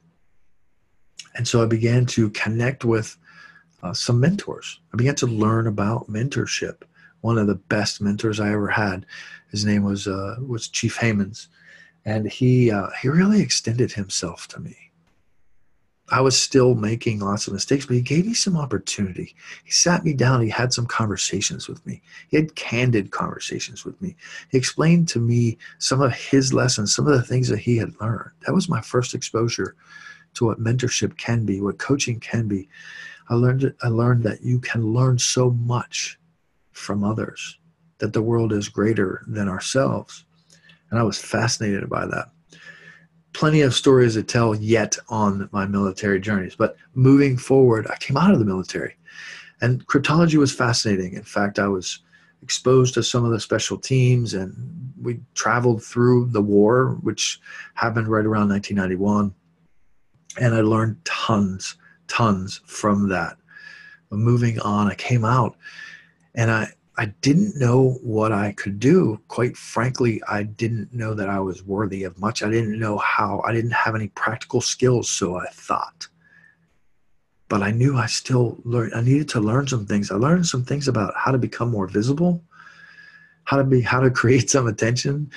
And 1.35 1.47
so 1.47 1.63
I 1.63 1.67
began 1.67 2.07
to 2.07 2.31
connect 2.31 2.85
with 2.85 3.17
uh, 3.83 3.93
some 3.93 4.21
mentors. 4.21 4.81
I 4.93 4.97
began 4.97 5.15
to 5.17 5.27
learn 5.27 5.67
about 5.67 6.09
mentorship. 6.09 6.83
One 7.21 7.39
of 7.39 7.47
the 7.47 7.55
best 7.55 8.01
mentors 8.01 8.41
I 8.41 8.53
ever 8.53 8.69
had, 8.69 9.07
his 9.51 9.65
name 9.65 9.83
was 9.83 10.07
uh, 10.07 10.37
was 10.47 10.69
Chief 10.69 10.97
Hammonds, 10.97 11.49
and 12.05 12.31
he 12.31 12.71
uh, 12.71 12.89
he 13.01 13.09
really 13.09 13.41
extended 13.41 13.93
himself 13.93 14.47
to 14.49 14.61
me. 14.61 14.77
I 16.11 16.21
was 16.21 16.41
still 16.41 16.75
making 16.75 17.21
lots 17.21 17.47
of 17.47 17.55
mistakes, 17.55 17.87
but 17.87 17.97
he 17.97 18.03
gave 18.03 18.27
me 18.27 18.35
some 18.35 18.59
opportunity. 18.59 19.35
He 19.65 19.71
sat 19.71 20.05
me 20.05 20.13
down. 20.13 20.43
He 20.43 20.51
had 20.51 20.73
some 20.73 20.87
conversations 20.87 21.67
with 21.67 21.85
me. 21.87 22.03
He 22.29 22.37
had 22.37 22.55
candid 22.57 23.11
conversations 23.11 23.87
with 23.87 24.01
me. 24.03 24.15
He 24.51 24.59
explained 24.59 25.09
to 25.09 25.19
me 25.19 25.57
some 25.79 26.03
of 26.03 26.13
his 26.13 26.53
lessons, 26.53 26.95
some 26.95 27.07
of 27.07 27.15
the 27.15 27.23
things 27.23 27.49
that 27.49 27.59
he 27.59 27.79
had 27.79 27.99
learned. 28.03 28.33
That 28.47 28.53
was 28.55 28.69
my 28.69 28.83
first 28.83 29.15
exposure 29.15 29.77
to 30.35 30.47
what 30.47 30.61
mentorship 30.63 31.17
can 31.17 31.45
be, 31.45 31.61
what 31.61 31.79
coaching 31.79 32.21
can 32.21 32.49
be. 32.49 32.69
I 33.29 33.35
learned 33.35 33.75
I 33.83 33.89
learned 33.89 34.23
that 34.25 34.43
you 34.43 34.59
can 34.61 34.93
learn 34.93 35.19
so 35.19 35.51
much 35.51 36.19
from 36.73 37.05
others, 37.05 37.59
that 37.99 38.13
the 38.13 38.23
world 38.23 38.53
is 38.53 38.69
greater 38.69 39.23
than 39.27 39.49
ourselves. 39.49 40.25
And 40.91 40.99
I 40.99 41.03
was 41.03 41.19
fascinated 41.19 41.89
by 41.89 42.07
that 42.07 42.29
plenty 43.35 43.61
of 43.61 43.75
stories 43.75 44.15
to 44.15 44.23
tell 44.23 44.55
yet 44.55 44.97
on 45.09 45.49
my 45.53 45.67
military 45.67 46.21
journeys. 46.21 46.57
But 46.57 46.77
moving 46.95 47.37
forward, 47.37 47.87
I 47.91 47.97
came 47.97 48.17
out 48.17 48.33
of 48.33 48.39
the 48.39 48.45
military 48.45 48.97
and 49.61 49.87
cryptology 49.87 50.37
was 50.37 50.55
fascinating. 50.55 51.13
In 51.13 51.23
fact, 51.23 51.59
I 51.59 51.69
was 51.69 52.01
exposed 52.43 52.95
to 52.95 53.03
some 53.03 53.25
of 53.25 53.33
the 53.33 53.41
special 53.41 53.77
teams 53.77 54.35
and 54.35 54.93
we 55.01 55.21
traveled 55.35 55.83
through 55.83 56.27
the 56.27 56.41
war, 56.41 56.99
which 57.03 57.41
happened 57.75 58.09
right 58.09 58.25
around 58.25 58.49
1991. 58.49 59.35
And 60.41 60.55
I 60.55 60.61
learned 60.61 61.05
tons, 61.05 61.77
tons 62.09 62.61
from 62.67 63.09
that. 63.09 63.37
But 64.11 64.19
moving 64.19 64.59
on, 64.61 64.89
I 64.91 64.95
came 64.95 65.25
out 65.25 65.57
and 66.35 66.51
I, 66.51 66.69
I 66.97 67.07
didn't 67.07 67.57
know 67.57 67.99
what 68.03 68.31
I 68.33 68.53
could 68.53 68.79
do. 68.79 69.21
Quite 69.29 69.57
frankly, 69.57 70.23
I 70.29 70.45
didn't 70.45 70.93
know 70.93 71.15
that 71.15 71.29
I 71.29 71.41
was 71.41 71.65
worthy 71.65 72.05
of 72.05 72.19
much. 72.19 72.43
I 72.43 72.51
didn't 72.51 72.79
know 72.79 72.99
how. 72.99 73.43
I 73.45 73.53
didn't 73.53 73.73
have 73.73 73.97
any 73.97 74.09
practical 74.09 74.61
skills, 74.61 75.11
so 75.11 75.37
I 75.37 75.47
thought. 75.47 76.07
But 77.49 77.63
I 77.63 77.73
knew 77.73 77.97
I 77.97 78.07
still 78.07 78.59
learned. 78.65 78.95
I 78.95 79.01
needed 79.01 79.29
to 79.31 79.41
learn 79.41 79.67
some 79.67 79.87
things. 79.87 80.11
I 80.11 80.17
learned 80.17 80.47
some 80.47 80.65
things 80.65 80.87
about 80.87 81.15
how 81.17 81.33
to 81.33 81.39
become 81.39 81.71
more 81.71 81.89
visible, 81.89 82.43
how 83.43 83.57
to 83.57 83.65
be, 83.65 83.81
how 83.81 84.01
to 84.01 84.11
create 84.23 84.49
some 84.51 84.69
attention, 84.69 85.31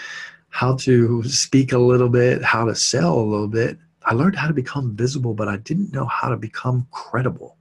how 0.50 0.76
to 0.78 1.24
speak 1.24 1.72
a 1.72 1.80
little 1.80 2.10
bit, 2.10 2.44
how 2.44 2.66
to 2.66 2.76
sell 2.76 3.18
a 3.18 3.22
little 3.22 3.48
bit. 3.48 3.80
I 4.08 4.14
learned 4.14 4.38
how 4.38 4.48
to 4.48 4.54
become 4.54 4.96
visible, 4.96 5.34
but 5.34 5.50
I 5.50 5.58
didn't 5.58 5.92
know 5.92 6.06
how 6.06 6.30
to 6.30 6.38
become 6.38 6.88
credible. 6.92 7.58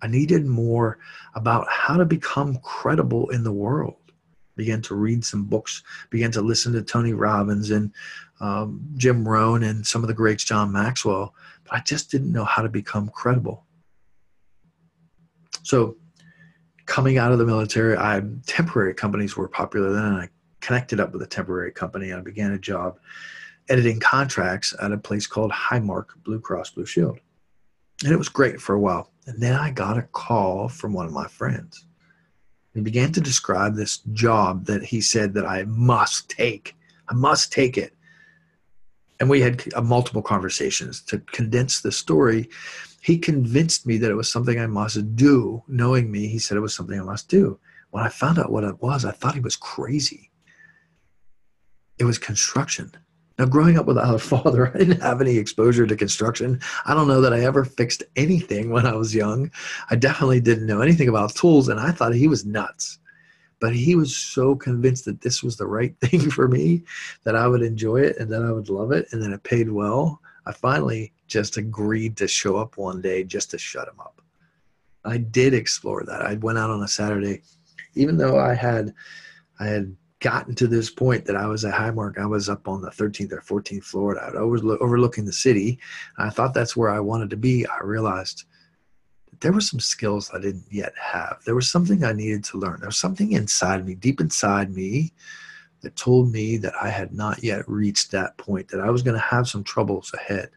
I 0.00 0.06
needed 0.06 0.46
more 0.46 0.98
about 1.34 1.66
how 1.68 1.98
to 1.98 2.06
become 2.06 2.56
credible 2.62 3.28
in 3.28 3.44
the 3.44 3.52
world. 3.52 3.96
Began 4.56 4.80
to 4.82 4.94
read 4.94 5.22
some 5.22 5.44
books, 5.44 5.82
began 6.08 6.30
to 6.30 6.40
listen 6.40 6.72
to 6.72 6.82
Tony 6.82 7.12
Robbins 7.12 7.70
and 7.70 7.92
um, 8.40 8.88
Jim 8.96 9.28
Rohn 9.28 9.64
and 9.64 9.86
some 9.86 10.02
of 10.02 10.08
the 10.08 10.14
greats, 10.14 10.44
John 10.44 10.72
Maxwell, 10.72 11.34
but 11.64 11.74
I 11.74 11.80
just 11.80 12.10
didn't 12.10 12.32
know 12.32 12.46
how 12.46 12.62
to 12.62 12.70
become 12.70 13.10
credible. 13.10 13.66
So, 15.62 15.98
coming 16.86 17.18
out 17.18 17.32
of 17.32 17.38
the 17.38 17.44
military, 17.44 17.98
I 17.98 18.22
temporary 18.46 18.94
companies 18.94 19.36
were 19.36 19.48
popular 19.48 19.92
then, 19.92 20.14
I 20.14 20.30
connected 20.62 21.00
up 21.00 21.12
with 21.12 21.20
a 21.20 21.26
temporary 21.26 21.70
company 21.70 22.12
and 22.12 22.20
I 22.20 22.22
began 22.22 22.52
a 22.52 22.58
job 22.58 22.98
editing 23.68 24.00
contracts 24.00 24.74
at 24.80 24.92
a 24.92 24.98
place 24.98 25.26
called 25.26 25.52
Highmark 25.52 26.06
Blue 26.24 26.40
Cross 26.40 26.70
Blue 26.70 26.86
Shield. 26.86 27.18
And 28.04 28.12
it 28.12 28.18
was 28.18 28.28
great 28.28 28.60
for 28.60 28.74
a 28.74 28.80
while. 28.80 29.10
And 29.26 29.42
then 29.42 29.54
I 29.54 29.70
got 29.70 29.98
a 29.98 30.02
call 30.02 30.68
from 30.68 30.92
one 30.92 31.06
of 31.06 31.12
my 31.12 31.26
friends. 31.26 31.86
He 32.74 32.80
began 32.82 33.10
to 33.12 33.20
describe 33.20 33.74
this 33.74 33.98
job 34.12 34.66
that 34.66 34.84
he 34.84 35.00
said 35.00 35.32
that 35.34 35.46
I 35.46 35.64
must 35.64 36.28
take. 36.28 36.76
I 37.08 37.14
must 37.14 37.50
take 37.50 37.78
it. 37.78 37.94
And 39.18 39.30
we 39.30 39.40
had 39.40 39.64
uh, 39.74 39.80
multiple 39.80 40.20
conversations 40.20 41.00
to 41.02 41.18
condense 41.18 41.80
the 41.80 41.90
story. 41.90 42.50
He 43.00 43.18
convinced 43.18 43.86
me 43.86 43.96
that 43.96 44.10
it 44.10 44.14
was 44.14 44.30
something 44.30 44.60
I 44.60 44.66
must 44.66 45.16
do. 45.16 45.62
Knowing 45.68 46.10
me, 46.10 46.28
he 46.28 46.38
said 46.38 46.58
it 46.58 46.60
was 46.60 46.74
something 46.74 47.00
I 47.00 47.04
must 47.04 47.30
do. 47.30 47.58
When 47.90 48.04
I 48.04 48.10
found 48.10 48.38
out 48.38 48.52
what 48.52 48.64
it 48.64 48.82
was, 48.82 49.06
I 49.06 49.12
thought 49.12 49.34
he 49.34 49.40
was 49.40 49.56
crazy. 49.56 50.30
It 51.98 52.04
was 52.04 52.18
construction. 52.18 52.92
Now, 53.38 53.44
growing 53.44 53.78
up 53.78 53.86
without 53.86 54.14
a 54.14 54.18
father, 54.34 54.72
I 54.74 54.78
didn't 54.78 55.02
have 55.02 55.20
any 55.20 55.36
exposure 55.36 55.86
to 55.86 55.96
construction. 55.96 56.60
I 56.84 56.94
don't 56.94 57.08
know 57.08 57.20
that 57.20 57.34
I 57.34 57.40
ever 57.40 57.64
fixed 57.64 58.02
anything 58.16 58.70
when 58.70 58.86
I 58.86 58.94
was 58.94 59.14
young. 59.14 59.50
I 59.90 59.96
definitely 59.96 60.40
didn't 60.40 60.66
know 60.66 60.80
anything 60.80 61.08
about 61.08 61.34
tools, 61.34 61.68
and 61.68 61.78
I 61.78 61.90
thought 61.90 62.14
he 62.14 62.28
was 62.28 62.46
nuts. 62.46 62.98
But 63.60 63.74
he 63.74 63.94
was 63.94 64.14
so 64.14 64.54
convinced 64.54 65.06
that 65.06 65.22
this 65.22 65.42
was 65.42 65.56
the 65.56 65.66
right 65.66 65.94
thing 66.00 66.30
for 66.30 66.48
me, 66.48 66.84
that 67.24 67.36
I 67.36 67.48
would 67.48 67.62
enjoy 67.62 68.02
it 68.02 68.16
and 68.18 68.30
that 68.32 68.42
I 68.42 68.52
would 68.52 68.68
love 68.68 68.92
it, 68.92 69.08
and 69.12 69.22
that 69.22 69.32
it 69.32 69.42
paid 69.42 69.70
well. 69.70 70.20
I 70.46 70.52
finally 70.52 71.12
just 71.26 71.56
agreed 71.56 72.16
to 72.18 72.28
show 72.28 72.56
up 72.56 72.76
one 72.76 73.00
day 73.00 73.24
just 73.24 73.50
to 73.50 73.58
shut 73.58 73.88
him 73.88 73.98
up. 73.98 74.22
I 75.04 75.18
did 75.18 75.54
explore 75.54 76.04
that. 76.04 76.22
I 76.22 76.34
went 76.34 76.58
out 76.58 76.70
on 76.70 76.82
a 76.82 76.88
Saturday, 76.88 77.42
even 77.94 78.16
though 78.16 78.38
I 78.38 78.54
had, 78.54 78.94
I 79.60 79.66
had 79.66 79.96
gotten 80.20 80.54
to 80.54 80.66
this 80.66 80.90
point 80.90 81.24
that 81.26 81.36
I 81.36 81.46
was 81.46 81.64
at 81.64 81.74
Highmark. 81.74 82.18
I 82.18 82.26
was 82.26 82.48
up 82.48 82.68
on 82.68 82.80
the 82.80 82.90
13th 82.90 83.32
or 83.32 83.60
14th 83.60 83.84
floor. 83.84 84.18
I 84.18 84.42
was 84.42 84.62
overlooking 84.80 85.24
the 85.24 85.32
city. 85.32 85.78
I 86.18 86.30
thought 86.30 86.54
that's 86.54 86.76
where 86.76 86.90
I 86.90 87.00
wanted 87.00 87.30
to 87.30 87.36
be. 87.36 87.66
I 87.66 87.84
realized 87.84 88.44
that 89.30 89.40
there 89.40 89.52
were 89.52 89.60
some 89.60 89.80
skills 89.80 90.30
I 90.32 90.40
didn't 90.40 90.64
yet 90.70 90.94
have. 90.98 91.42
There 91.44 91.54
was 91.54 91.70
something 91.70 92.02
I 92.02 92.12
needed 92.12 92.44
to 92.44 92.58
learn. 92.58 92.80
There 92.80 92.88
was 92.88 92.98
something 92.98 93.32
inside 93.32 93.86
me, 93.86 93.94
deep 93.94 94.20
inside 94.20 94.74
me, 94.74 95.12
that 95.82 95.94
told 95.96 96.32
me 96.32 96.56
that 96.56 96.72
I 96.80 96.88
had 96.88 97.12
not 97.12 97.44
yet 97.44 97.68
reached 97.68 98.10
that 98.10 98.36
point, 98.38 98.68
that 98.68 98.80
I 98.80 98.90
was 98.90 99.02
going 99.02 99.14
to 99.14 99.20
have 99.20 99.46
some 99.46 99.62
troubles 99.62 100.12
ahead. 100.14 100.50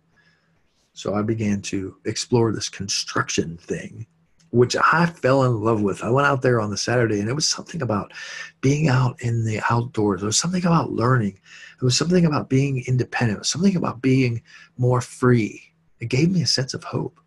So 0.93 1.13
I 1.13 1.21
began 1.21 1.61
to 1.63 1.97
explore 2.05 2.51
this 2.51 2.69
construction 2.69 3.57
thing 3.57 4.07
which 4.51 4.75
I 4.75 5.05
fell 5.05 5.43
in 5.43 5.61
love 5.61 5.81
with. 5.81 6.03
I 6.03 6.09
went 6.09 6.27
out 6.27 6.41
there 6.41 6.59
on 6.59 6.69
the 6.69 6.77
Saturday 6.77 7.19
and 7.19 7.29
it 7.29 7.35
was 7.35 7.47
something 7.47 7.81
about 7.81 8.13
being 8.61 8.87
out 8.87 9.21
in 9.21 9.45
the 9.45 9.61
outdoors. 9.69 10.21
There 10.21 10.27
was 10.27 10.39
something 10.39 10.65
about 10.65 10.91
learning. 10.91 11.39
It 11.79 11.83
was 11.83 11.97
something 11.97 12.25
about 12.25 12.49
being 12.49 12.83
independent. 12.87 13.37
It 13.37 13.39
was 13.39 13.49
something 13.49 13.75
about 13.75 14.01
being 14.01 14.41
more 14.77 15.01
free. 15.01 15.61
It 15.99 16.09
gave 16.09 16.31
me 16.31 16.41
a 16.41 16.47
sense 16.47 16.73
of 16.73 16.83
hope 16.83 17.19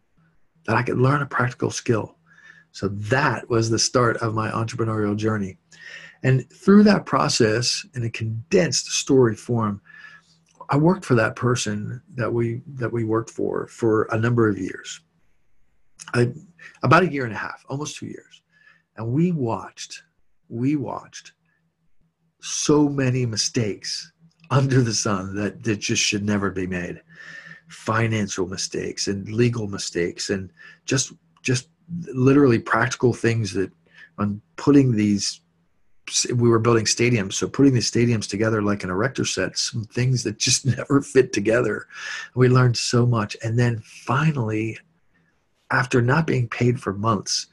that 0.67 0.77
I 0.77 0.83
could 0.83 0.99
learn 0.99 1.23
a 1.23 1.27
practical 1.27 1.71
skill. 1.71 2.17
So 2.73 2.89
that 2.89 3.49
was 3.49 3.71
the 3.71 3.79
start 3.79 4.17
of 4.19 4.35
my 4.35 4.51
entrepreneurial 4.51 5.17
journey. 5.17 5.59
And 6.23 6.49
through 6.51 6.85
that 6.85 7.05
process, 7.07 7.85
in 7.95 8.05
a 8.05 8.11
condensed 8.11 8.87
story 8.93 9.37
form, 9.37 9.81
I 10.71 10.77
worked 10.77 11.05
for 11.05 11.15
that 11.17 11.37
person 11.37 12.01
that 12.15 12.33
we 12.33 12.63
that 12.67 12.93
we 12.93 13.05
worked 13.05 13.31
for 13.31 13.67
for 13.67 14.05
a 14.05 14.19
number 14.19 14.49
of 14.49 14.59
years. 14.59 15.01
I 16.15 16.33
about 16.83 17.03
a 17.03 17.13
year 17.13 17.25
and 17.25 17.35
a 17.35 17.39
half, 17.39 17.65
almost 17.69 17.97
two 17.97 18.07
years. 18.07 18.43
And 18.97 19.09
we 19.13 19.33
watched, 19.33 20.03
we 20.49 20.77
watched 20.77 21.33
so 22.41 22.89
many 22.89 23.25
mistakes 23.25 24.13
under 24.51 24.83
the 24.83 24.93
sun 24.93 25.35
that, 25.37 25.63
that 25.65 25.77
just 25.77 26.03
should 26.03 26.25
never 26.25 26.51
be 26.51 26.67
made. 26.67 27.01
Financial 27.69 28.47
mistakes 28.47 29.09
and 29.09 29.29
legal 29.31 29.67
mistakes 29.67 30.31
and 30.31 30.51
just 30.85 31.13
just 31.43 31.69
literally 32.07 32.59
practical 32.59 33.13
things 33.13 33.53
that 33.53 33.71
on 34.19 34.41
putting 34.57 34.93
these 34.95 35.41
we 36.35 36.49
were 36.49 36.59
building 36.59 36.85
stadiums. 36.85 37.35
So 37.35 37.49
putting 37.49 37.75
the 37.75 37.81
stadiums 37.81 38.29
together 38.29 38.61
like 38.61 38.85
an 38.85 38.91
erector 38.91 39.25
set, 39.25 39.57
some 39.57 39.85
things 39.85 40.23
that 40.25 40.39
just 40.39 40.67
never 40.77 41.01
fit 41.01 41.33
together. 41.33 41.87
We 42.35 42.49
learned 42.49 42.77
so 42.77 43.07
much. 43.07 43.37
And 43.43 43.59
then 43.59 43.79
finally, 43.79 44.79
after 45.73 46.03
not 46.03 46.27
being 46.27 46.49
paid 46.49 46.79
for 46.79 46.93
months, 46.93 47.47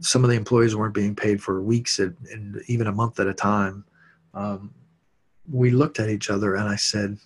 some 0.00 0.24
of 0.24 0.30
the 0.30 0.36
employees 0.36 0.74
weren't 0.74 0.94
being 0.94 1.14
paid 1.14 1.42
for 1.42 1.60
weeks 1.60 1.98
and, 1.98 2.16
and 2.30 2.62
even 2.68 2.86
a 2.86 2.92
month 2.92 3.20
at 3.20 3.26
a 3.26 3.34
time. 3.34 3.84
Um, 4.32 4.72
we 5.50 5.70
looked 5.70 6.00
at 6.00 6.08
each 6.08 6.30
other 6.30 6.54
and 6.54 6.68
I 6.68 6.76
said, 6.76 7.18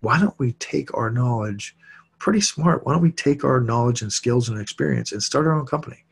why 0.00 0.18
don't 0.18 0.38
we 0.38 0.52
take 0.54 0.96
our 0.96 1.10
knowledge, 1.10 1.76
pretty 2.18 2.40
smart, 2.40 2.84
why 2.84 2.92
don't 2.92 3.02
we 3.02 3.12
take 3.12 3.44
our 3.44 3.60
knowledge 3.60 4.02
and 4.02 4.12
skills 4.12 4.48
and 4.48 4.60
experience 4.60 5.12
and 5.12 5.22
start 5.22 5.46
our 5.46 5.54
own 5.54 5.66
company? 5.66 6.04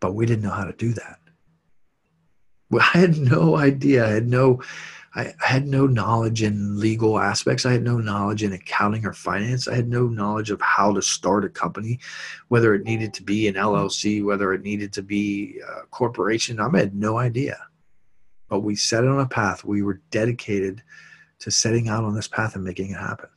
But 0.00 0.14
we 0.14 0.26
didn't 0.26 0.44
know 0.44 0.50
how 0.50 0.64
to 0.64 0.72
do 0.72 0.92
that. 0.92 1.18
I 2.72 2.98
had 2.98 3.16
no 3.16 3.56
idea. 3.56 4.06
I 4.06 4.10
had 4.10 4.28
no 4.28 4.62
I, 5.14 5.32
I 5.40 5.46
had 5.46 5.66
no 5.66 5.86
knowledge 5.86 6.42
in 6.42 6.78
legal 6.78 7.18
aspects. 7.18 7.64
I 7.64 7.72
had 7.72 7.82
no 7.82 7.98
knowledge 7.98 8.42
in 8.42 8.52
accounting 8.52 9.06
or 9.06 9.12
finance. 9.12 9.68
I 9.68 9.74
had 9.74 9.88
no 9.88 10.06
knowledge 10.06 10.50
of 10.50 10.60
how 10.60 10.92
to 10.92 11.02
start 11.02 11.44
a 11.44 11.48
company, 11.48 12.00
whether 12.48 12.74
it 12.74 12.84
needed 12.84 13.14
to 13.14 13.22
be 13.22 13.46
an 13.48 13.54
mm-hmm. 13.54 13.64
LLC, 13.64 14.24
whether 14.24 14.52
it 14.52 14.62
needed 14.62 14.92
to 14.94 15.02
be 15.02 15.60
a 15.60 15.86
corporation. 15.86 16.60
I 16.60 16.68
had 16.76 16.94
no 16.94 17.18
idea. 17.18 17.58
But 18.48 18.60
we 18.60 18.76
set 18.76 19.04
it 19.04 19.10
on 19.10 19.20
a 19.20 19.26
path. 19.26 19.64
We 19.64 19.82
were 19.82 20.00
dedicated 20.10 20.82
to 21.40 21.50
setting 21.50 21.88
out 21.88 22.04
on 22.04 22.14
this 22.14 22.28
path 22.28 22.54
and 22.56 22.64
making 22.64 22.90
it 22.90 22.98
happen. 22.98 23.28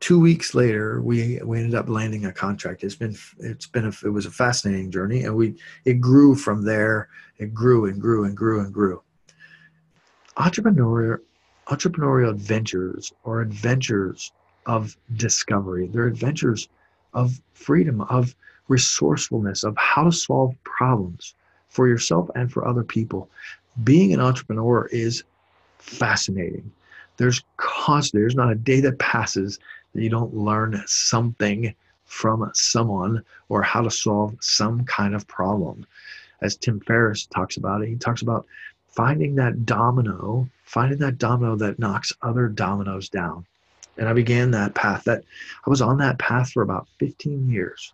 Two 0.00 0.20
weeks 0.20 0.54
later, 0.54 1.02
we 1.02 1.40
we 1.44 1.58
ended 1.58 1.74
up 1.74 1.88
landing 1.88 2.26
a 2.26 2.32
contract. 2.32 2.84
It's 2.84 2.94
been 2.94 3.16
it's 3.38 3.66
been 3.66 3.86
a, 3.86 4.06
it 4.06 4.10
was 4.10 4.26
a 4.26 4.30
fascinating 4.30 4.92
journey, 4.92 5.24
and 5.24 5.34
we 5.34 5.56
it 5.84 5.94
grew 5.94 6.36
from 6.36 6.64
there. 6.64 7.08
It 7.38 7.52
grew 7.52 7.86
and 7.86 8.00
grew 8.00 8.24
and 8.24 8.36
grew 8.36 8.60
and 8.60 8.72
grew 8.72 9.02
entrepreneurial 10.38 11.18
entrepreneurial 11.66 12.30
adventures 12.30 13.12
are 13.26 13.42
adventures 13.42 14.32
of 14.66 14.96
discovery. 15.16 15.86
They're 15.86 16.06
adventures 16.06 16.68
of 17.12 17.40
freedom, 17.52 18.00
of 18.02 18.34
resourcefulness, 18.68 19.64
of 19.64 19.76
how 19.76 20.04
to 20.04 20.12
solve 20.12 20.54
problems 20.64 21.34
for 21.68 21.86
yourself 21.86 22.30
and 22.34 22.50
for 22.50 22.66
other 22.66 22.84
people. 22.84 23.28
Being 23.84 24.14
an 24.14 24.20
entrepreneur 24.20 24.86
is 24.86 25.24
fascinating. 25.78 26.70
There's 27.18 27.42
constant, 27.56 28.22
there's 28.22 28.34
not 28.34 28.52
a 28.52 28.54
day 28.54 28.80
that 28.80 28.98
passes 28.98 29.58
that 29.94 30.02
you 30.02 30.08
don't 30.08 30.34
learn 30.34 30.82
something 30.86 31.74
from 32.04 32.50
someone 32.54 33.22
or 33.48 33.62
how 33.62 33.82
to 33.82 33.90
solve 33.90 34.36
some 34.40 34.84
kind 34.84 35.14
of 35.14 35.26
problem. 35.26 35.86
As 36.40 36.56
Tim 36.56 36.80
Ferriss 36.80 37.26
talks 37.26 37.56
about 37.56 37.82
it, 37.82 37.88
he 37.88 37.96
talks 37.96 38.22
about 38.22 38.46
finding 38.88 39.34
that 39.36 39.64
domino, 39.64 40.48
finding 40.64 40.98
that 40.98 41.18
domino 41.18 41.56
that 41.56 41.78
knocks 41.78 42.12
other 42.22 42.48
dominoes 42.48 43.08
down. 43.08 43.46
And 43.96 44.08
I 44.08 44.12
began 44.12 44.50
that 44.52 44.74
path. 44.74 45.04
That 45.04 45.24
I 45.66 45.70
was 45.70 45.82
on 45.82 45.98
that 45.98 46.18
path 46.18 46.50
for 46.50 46.62
about 46.62 46.88
15 46.98 47.48
years. 47.50 47.92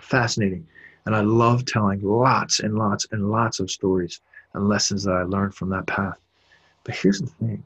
Fascinating. 0.00 0.66
And 1.06 1.14
I 1.14 1.20
love 1.20 1.64
telling 1.64 2.00
lots 2.02 2.60
and 2.60 2.76
lots 2.76 3.06
and 3.12 3.30
lots 3.30 3.60
of 3.60 3.70
stories 3.70 4.20
and 4.54 4.68
lessons 4.68 5.04
that 5.04 5.14
I 5.14 5.22
learned 5.22 5.54
from 5.54 5.68
that 5.70 5.86
path. 5.86 6.18
But 6.84 6.96
here's 6.96 7.20
the 7.20 7.26
thing 7.26 7.62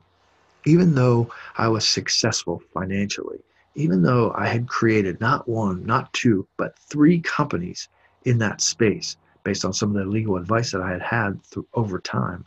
even 0.67 0.95
though 0.95 1.31
I 1.57 1.69
was 1.69 1.87
successful 1.87 2.63
financially, 2.75 3.39
even 3.75 4.03
though 4.03 4.33
I 4.37 4.49
had 4.49 4.69
created 4.69 5.21
not 5.21 5.49
one, 5.49 5.85
not 5.87 6.13
two, 6.13 6.47
but 6.57 6.79
three 6.79 7.21
companies 7.21 7.89
in 8.25 8.39
that 8.39 8.61
space, 8.61 9.17
based 9.45 9.65
on 9.65 9.73
some 9.73 9.91
of 9.91 9.97
the 9.97 10.11
legal 10.11 10.37
advice 10.37 10.73
that 10.73 10.83
I 10.83 10.91
had 10.91 11.03
had 11.03 11.43
through, 11.45 11.67
over 11.75 11.99
time, 11.99 12.45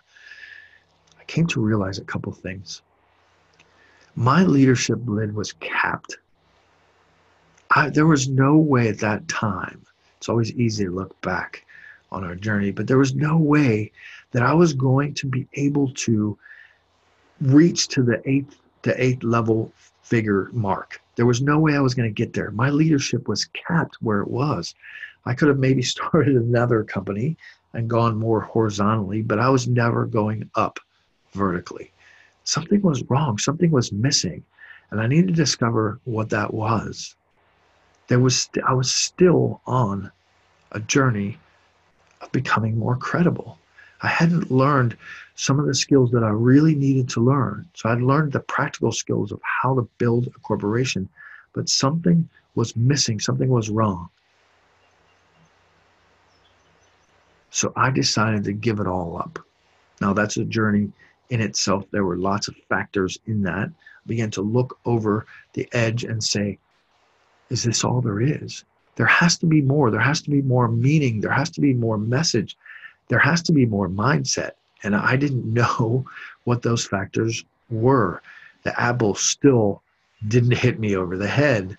I 1.20 1.24
came 1.26 1.48
to 1.48 1.62
realize 1.62 1.98
a 1.98 2.04
couple 2.04 2.32
things. 2.32 2.82
My 4.16 4.44
leadership 4.44 5.00
lid 5.06 5.34
was 5.34 5.54
capped. 5.54 6.18
I, 7.70 7.90
there 7.90 8.08
was 8.08 8.28
no 8.28 8.58
way 8.58 8.90
at 8.90 9.00
that 9.00 9.28
time, 9.28 9.82
it's 10.18 10.30
always 10.30 10.52
easy 10.54 10.86
to 10.86 10.92
look 10.92 11.20
back 11.22 11.66
on 12.12 12.24
our 12.24 12.36
journey, 12.36 12.72
but 12.72 12.86
there 12.86 12.98
was 12.98 13.16
no 13.16 13.38
way 13.38 13.92
that 14.32 14.44
I 14.44 14.54
was 14.54 14.74
going 14.74 15.14
to 15.16 15.28
be 15.28 15.48
able 15.54 15.92
to 15.94 16.38
reach 17.40 17.88
to 17.90 18.04
the 18.04 18.22
eighth 18.30 18.58
to 18.84 19.04
eighth 19.04 19.24
level 19.24 19.72
figure 20.04 20.50
mark. 20.52 21.02
There 21.16 21.26
was 21.26 21.42
no 21.42 21.60
way 21.60 21.76
I 21.76 21.80
was 21.80 21.94
going 21.94 22.10
to 22.10 22.14
get 22.14 22.34
there. 22.34 22.52
My 22.52 22.70
leadership 22.70 23.28
was 23.28 23.46
capped 23.46 23.96
where 24.02 24.22
it 24.22 24.28
was. 24.28 24.76
I 25.26 25.34
could 25.34 25.48
have 25.48 25.60
maybe 25.60 25.82
started 25.96 26.36
another 26.36 26.84
company 26.84 27.38
and 27.74 27.90
gone 27.90 28.18
more 28.18 28.42
horizontally, 28.42 29.22
but 29.22 29.40
I 29.40 29.50
was 29.50 29.68
never 29.68 30.06
going 30.06 30.50
up 30.56 30.80
vertically. 31.34 31.92
Something 32.44 32.82
was 32.82 33.04
wrong, 33.04 33.38
something 33.38 33.72
was 33.72 33.92
missing, 33.92 34.44
and 34.90 35.00
I 35.00 35.08
needed 35.08 35.28
to 35.28 35.34
discover 35.34 36.00
what 36.04 36.30
that 36.30 36.54
was. 36.54 37.16
There 38.08 38.20
was 38.20 38.50
I 38.68 38.74
was 38.74 38.92
still 38.92 39.62
on 39.66 40.12
a 40.74 40.80
journey 40.80 41.38
of 42.22 42.32
becoming 42.32 42.78
more 42.78 42.98
credible. 42.98 43.58
I 44.02 44.08
hadn't 44.08 44.52
learned 44.52 44.98
some 45.36 45.60
of 45.60 45.68
the 45.68 45.76
skills 45.76 46.12
that 46.12 46.24
I 46.24 46.30
really 46.30 46.76
needed 46.76 47.08
to 47.10 47.22
learn. 47.22 47.68
So 47.74 47.90
I'd 47.90 48.02
learned 48.02 48.32
the 48.32 48.40
practical 48.40 48.92
skills 48.92 49.32
of 49.32 49.40
how 49.44 49.76
to 49.76 49.88
build 49.98 50.28
a 50.28 50.40
corporation, 50.40 51.08
but 51.54 51.70
something 51.70 52.28
was 52.56 52.76
missing, 52.76 53.20
something 53.20 53.50
was 53.50 53.70
wrong. 53.70 54.10
So 57.52 57.72
I 57.76 57.92
decided 57.92 58.44
to 58.46 58.54
give 58.54 58.80
it 58.80 58.88
all 58.88 59.18
up. 59.18 59.38
Now 60.00 60.14
that's 60.14 60.38
a 60.38 60.46
journey 60.46 60.92
in 61.30 61.42
itself. 61.42 61.86
There 61.92 62.06
were 62.06 62.18
lots 62.18 62.48
of 62.48 62.56
factors 62.70 63.20
in 63.28 63.44
that. 63.44 63.70
I 63.70 64.08
began 64.08 64.32
to 64.32 64.42
look 64.42 64.80
over 64.86 65.28
the 65.54 65.68
edge 65.74 66.04
and 66.04 66.24
say, 66.24 66.58
is 67.50 67.64
this 67.64 67.84
all 67.84 68.02
there 68.02 68.22
is? 68.22 68.64
There 68.96 69.06
has 69.06 69.38
to 69.40 69.46
be 69.46 69.62
more. 69.62 69.92
There 69.92 70.00
has 70.00 70.22
to 70.24 70.30
be 70.30 70.42
more 70.42 70.68
meaning. 70.68 71.22
There 71.22 71.32
has 71.32 71.50
to 71.52 71.62
be 71.62 71.74
more 71.74 71.98
message. 71.98 72.58
There 73.10 73.20
has 73.20 73.42
to 73.44 73.52
be 73.52 73.66
more 73.66 73.90
mindset. 73.90 74.52
And 74.84 74.96
I 74.96 75.16
didn't 75.18 75.46
know 75.54 76.06
what 76.46 76.62
those 76.62 76.86
factors 76.86 77.44
were. 77.70 78.22
The 78.64 78.80
apple 78.80 79.16
still 79.16 79.82
didn't 80.28 80.58
hit 80.58 80.80
me 80.80 80.96
over 80.96 81.18
the 81.18 81.28
head. 81.28 81.78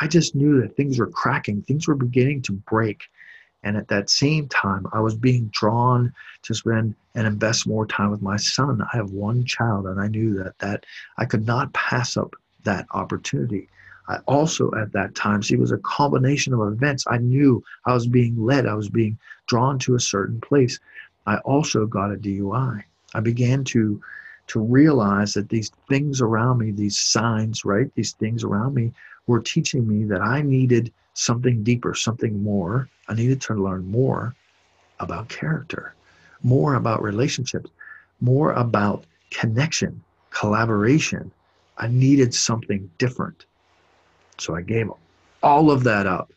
I 0.00 0.06
just 0.06 0.34
knew 0.34 0.60
that 0.60 0.76
things 0.76 0.98
were 0.98 1.08
cracking, 1.08 1.62
things 1.62 1.88
were 1.88 1.94
beginning 1.94 2.42
to 2.42 2.52
break. 2.52 3.02
And 3.62 3.76
at 3.76 3.88
that 3.88 4.08
same 4.08 4.48
time, 4.48 4.86
I 4.92 5.00
was 5.00 5.14
being 5.14 5.48
drawn 5.52 6.12
to 6.42 6.54
spend 6.54 6.94
and 7.14 7.26
invest 7.26 7.66
more 7.66 7.86
time 7.86 8.10
with 8.10 8.22
my 8.22 8.36
son. 8.36 8.80
I 8.80 8.96
have 8.96 9.10
one 9.10 9.44
child, 9.44 9.86
and 9.86 10.00
I 10.00 10.08
knew 10.08 10.34
that 10.42 10.58
that 10.60 10.86
I 11.18 11.24
could 11.24 11.46
not 11.46 11.72
pass 11.72 12.16
up 12.16 12.34
that 12.64 12.86
opportunity. 12.92 13.68
I 14.08 14.18
also, 14.26 14.72
at 14.74 14.92
that 14.92 15.14
time, 15.14 15.42
see, 15.42 15.54
it 15.54 15.60
was 15.60 15.72
a 15.72 15.78
combination 15.78 16.52
of 16.52 16.72
events. 16.72 17.04
I 17.08 17.18
knew 17.18 17.62
I 17.86 17.94
was 17.94 18.06
being 18.06 18.44
led. 18.44 18.66
I 18.66 18.74
was 18.74 18.88
being 18.88 19.18
drawn 19.46 19.78
to 19.80 19.94
a 19.94 20.00
certain 20.00 20.40
place. 20.40 20.78
I 21.26 21.36
also 21.38 21.86
got 21.86 22.12
a 22.12 22.16
DUI. 22.16 22.82
I 23.14 23.20
began 23.20 23.64
to 23.64 24.00
to 24.48 24.58
realize 24.60 25.34
that 25.34 25.48
these 25.48 25.70
things 25.88 26.20
around 26.20 26.58
me, 26.58 26.72
these 26.72 26.98
signs, 26.98 27.64
right, 27.64 27.94
these 27.94 28.12
things 28.14 28.42
around 28.42 28.74
me, 28.74 28.92
were 29.28 29.40
teaching 29.40 29.86
me 29.86 30.02
that 30.04 30.20
I 30.20 30.42
needed 30.42 30.92
something 31.20 31.62
deeper, 31.62 31.94
something 31.94 32.42
more. 32.42 32.88
I 33.08 33.14
needed 33.14 33.40
to 33.42 33.54
learn 33.54 33.90
more 33.90 34.34
about 35.00 35.28
character, 35.28 35.94
more 36.42 36.74
about 36.74 37.02
relationships, 37.02 37.70
more 38.20 38.52
about 38.52 39.04
connection, 39.30 40.02
collaboration. 40.30 41.30
I 41.76 41.88
needed 41.88 42.34
something 42.34 42.90
different. 42.98 43.44
So 44.38 44.54
I 44.54 44.62
gave 44.62 44.90
all 45.42 45.70
of 45.70 45.84
that 45.84 46.06
up 46.06 46.32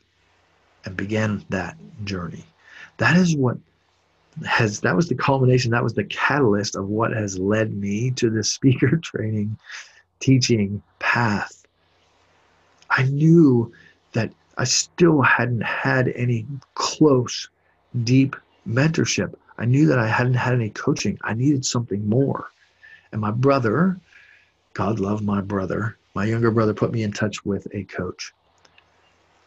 and 0.85 0.97
began 0.97 1.45
that 1.49 1.77
journey. 2.03 2.43
That 2.97 3.15
is 3.15 3.37
what 3.37 3.57
has 4.45 4.81
that 4.81 4.95
was 4.95 5.07
the 5.07 5.15
culmination, 5.15 5.71
that 5.71 5.83
was 5.83 5.93
the 5.93 6.03
catalyst 6.05 6.75
of 6.75 6.89
what 6.89 7.13
has 7.13 7.39
led 7.39 7.73
me 7.73 8.11
to 8.11 8.29
this 8.29 8.49
speaker 8.57 8.97
training 8.97 9.57
teaching 10.19 10.81
path. 10.99 11.65
I 12.89 13.03
knew 13.03 13.71
that 14.11 14.31
I 14.57 14.65
still 14.65 15.21
hadn't 15.21 15.63
had 15.63 16.09
any 16.15 16.45
close, 16.75 17.49
deep 18.03 18.35
mentorship. 18.67 19.33
I 19.57 19.65
knew 19.65 19.87
that 19.87 19.99
I 19.99 20.07
hadn't 20.07 20.35
had 20.35 20.53
any 20.53 20.69
coaching. 20.69 21.17
I 21.23 21.33
needed 21.33 21.65
something 21.65 22.07
more. 22.07 22.51
And 23.11 23.21
my 23.21 23.31
brother, 23.31 23.99
God 24.73 24.99
love 24.99 25.21
my 25.21 25.41
brother, 25.41 25.97
my 26.15 26.25
younger 26.25 26.51
brother 26.51 26.73
put 26.73 26.91
me 26.91 27.03
in 27.03 27.11
touch 27.11 27.43
with 27.45 27.67
a 27.73 27.83
coach. 27.85 28.33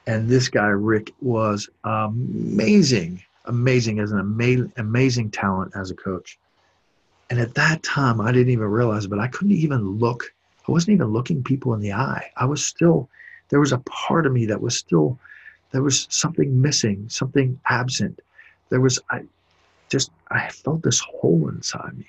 And 0.06 0.28
this 0.28 0.48
guy, 0.48 0.68
Rick, 0.68 1.12
was 1.20 1.68
amazing, 1.84 3.22
amazing 3.46 3.98
as 3.98 4.12
an 4.12 4.20
amazing, 4.20 4.72
amazing 4.76 5.30
talent 5.30 5.72
as 5.74 5.90
a 5.90 5.96
coach. 5.96 6.38
And 7.30 7.40
at 7.40 7.54
that 7.54 7.82
time, 7.82 8.20
I 8.20 8.30
didn't 8.30 8.52
even 8.52 8.66
realize, 8.66 9.06
but 9.08 9.18
I 9.18 9.26
couldn't 9.26 9.56
even 9.56 9.98
look. 9.98 10.32
I 10.68 10.72
wasn't 10.72 10.94
even 10.94 11.08
looking 11.08 11.42
people 11.42 11.74
in 11.74 11.80
the 11.80 11.92
eye. 11.92 12.30
I 12.36 12.44
was 12.44 12.64
still 12.64 13.08
there 13.48 13.60
was 13.60 13.72
a 13.72 13.78
part 13.78 14.26
of 14.26 14.32
me 14.32 14.46
that 14.46 14.60
was 14.60 14.76
still 14.76 15.18
There 15.72 15.82
was 15.82 16.06
something 16.10 16.60
missing, 16.60 17.08
something 17.08 17.60
absent. 17.66 18.20
There 18.70 18.80
was, 18.80 18.98
I 19.10 19.22
just, 19.90 20.10
I 20.30 20.48
felt 20.48 20.82
this 20.82 21.00
hole 21.00 21.48
inside 21.48 21.98
me. 21.98 22.06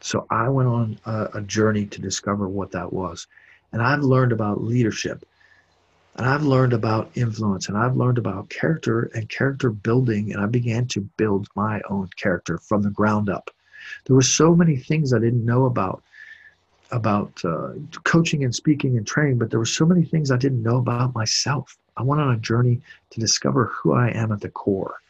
So 0.00 0.26
I 0.30 0.48
went 0.48 0.68
on 0.68 0.98
a, 1.06 1.28
a 1.34 1.40
journey 1.42 1.86
to 1.86 2.00
discover 2.00 2.48
what 2.48 2.72
that 2.72 2.92
was. 2.92 3.26
And 3.72 3.82
I've 3.82 4.02
learned 4.02 4.32
about 4.32 4.62
leadership 4.62 5.24
and 6.16 6.26
I've 6.26 6.44
learned 6.44 6.72
about 6.72 7.10
influence 7.14 7.68
and 7.68 7.76
I've 7.76 7.96
learned 7.96 8.18
about 8.18 8.48
character 8.50 9.10
and 9.14 9.28
character 9.28 9.70
building. 9.70 10.32
And 10.32 10.42
I 10.42 10.46
began 10.46 10.86
to 10.88 11.00
build 11.16 11.48
my 11.56 11.80
own 11.90 12.08
character 12.16 12.58
from 12.58 12.82
the 12.82 12.90
ground 12.90 13.28
up. 13.28 13.50
There 14.04 14.14
were 14.14 14.22
so 14.22 14.54
many 14.54 14.76
things 14.76 15.12
I 15.12 15.18
didn't 15.18 15.44
know 15.44 15.64
about 15.64 16.02
about 16.90 17.32
uh, 17.44 17.70
coaching 18.04 18.44
and 18.44 18.54
speaking 18.54 18.96
and 18.96 19.06
training, 19.06 19.38
but 19.38 19.50
there 19.50 19.58
were 19.58 19.64
so 19.64 19.86
many 19.86 20.04
things 20.04 20.30
I 20.30 20.36
didn't 20.36 20.62
know 20.62 20.76
about 20.76 21.14
myself. 21.14 21.76
I 21.96 22.02
went 22.02 22.20
on 22.20 22.34
a 22.34 22.38
journey 22.38 22.80
to 23.10 23.20
discover 23.20 23.66
who 23.66 23.92
I 23.92 24.08
am 24.10 24.32
at 24.32 24.40
the 24.40 24.50
core. 24.50 25.00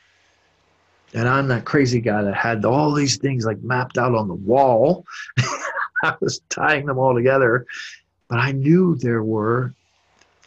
And 1.14 1.28
I'm 1.28 1.48
that 1.48 1.64
crazy 1.64 2.00
guy 2.00 2.22
that 2.22 2.34
had 2.34 2.64
all 2.64 2.92
these 2.92 3.18
things 3.18 3.44
like 3.44 3.62
mapped 3.62 3.98
out 3.98 4.14
on 4.14 4.28
the 4.28 4.34
wall. 4.34 5.06
I 6.02 6.14
was 6.20 6.40
tying 6.48 6.86
them 6.86 6.98
all 6.98 7.14
together, 7.14 7.66
but 8.28 8.38
I 8.38 8.52
knew 8.52 8.96
there 8.96 9.22
were 9.22 9.74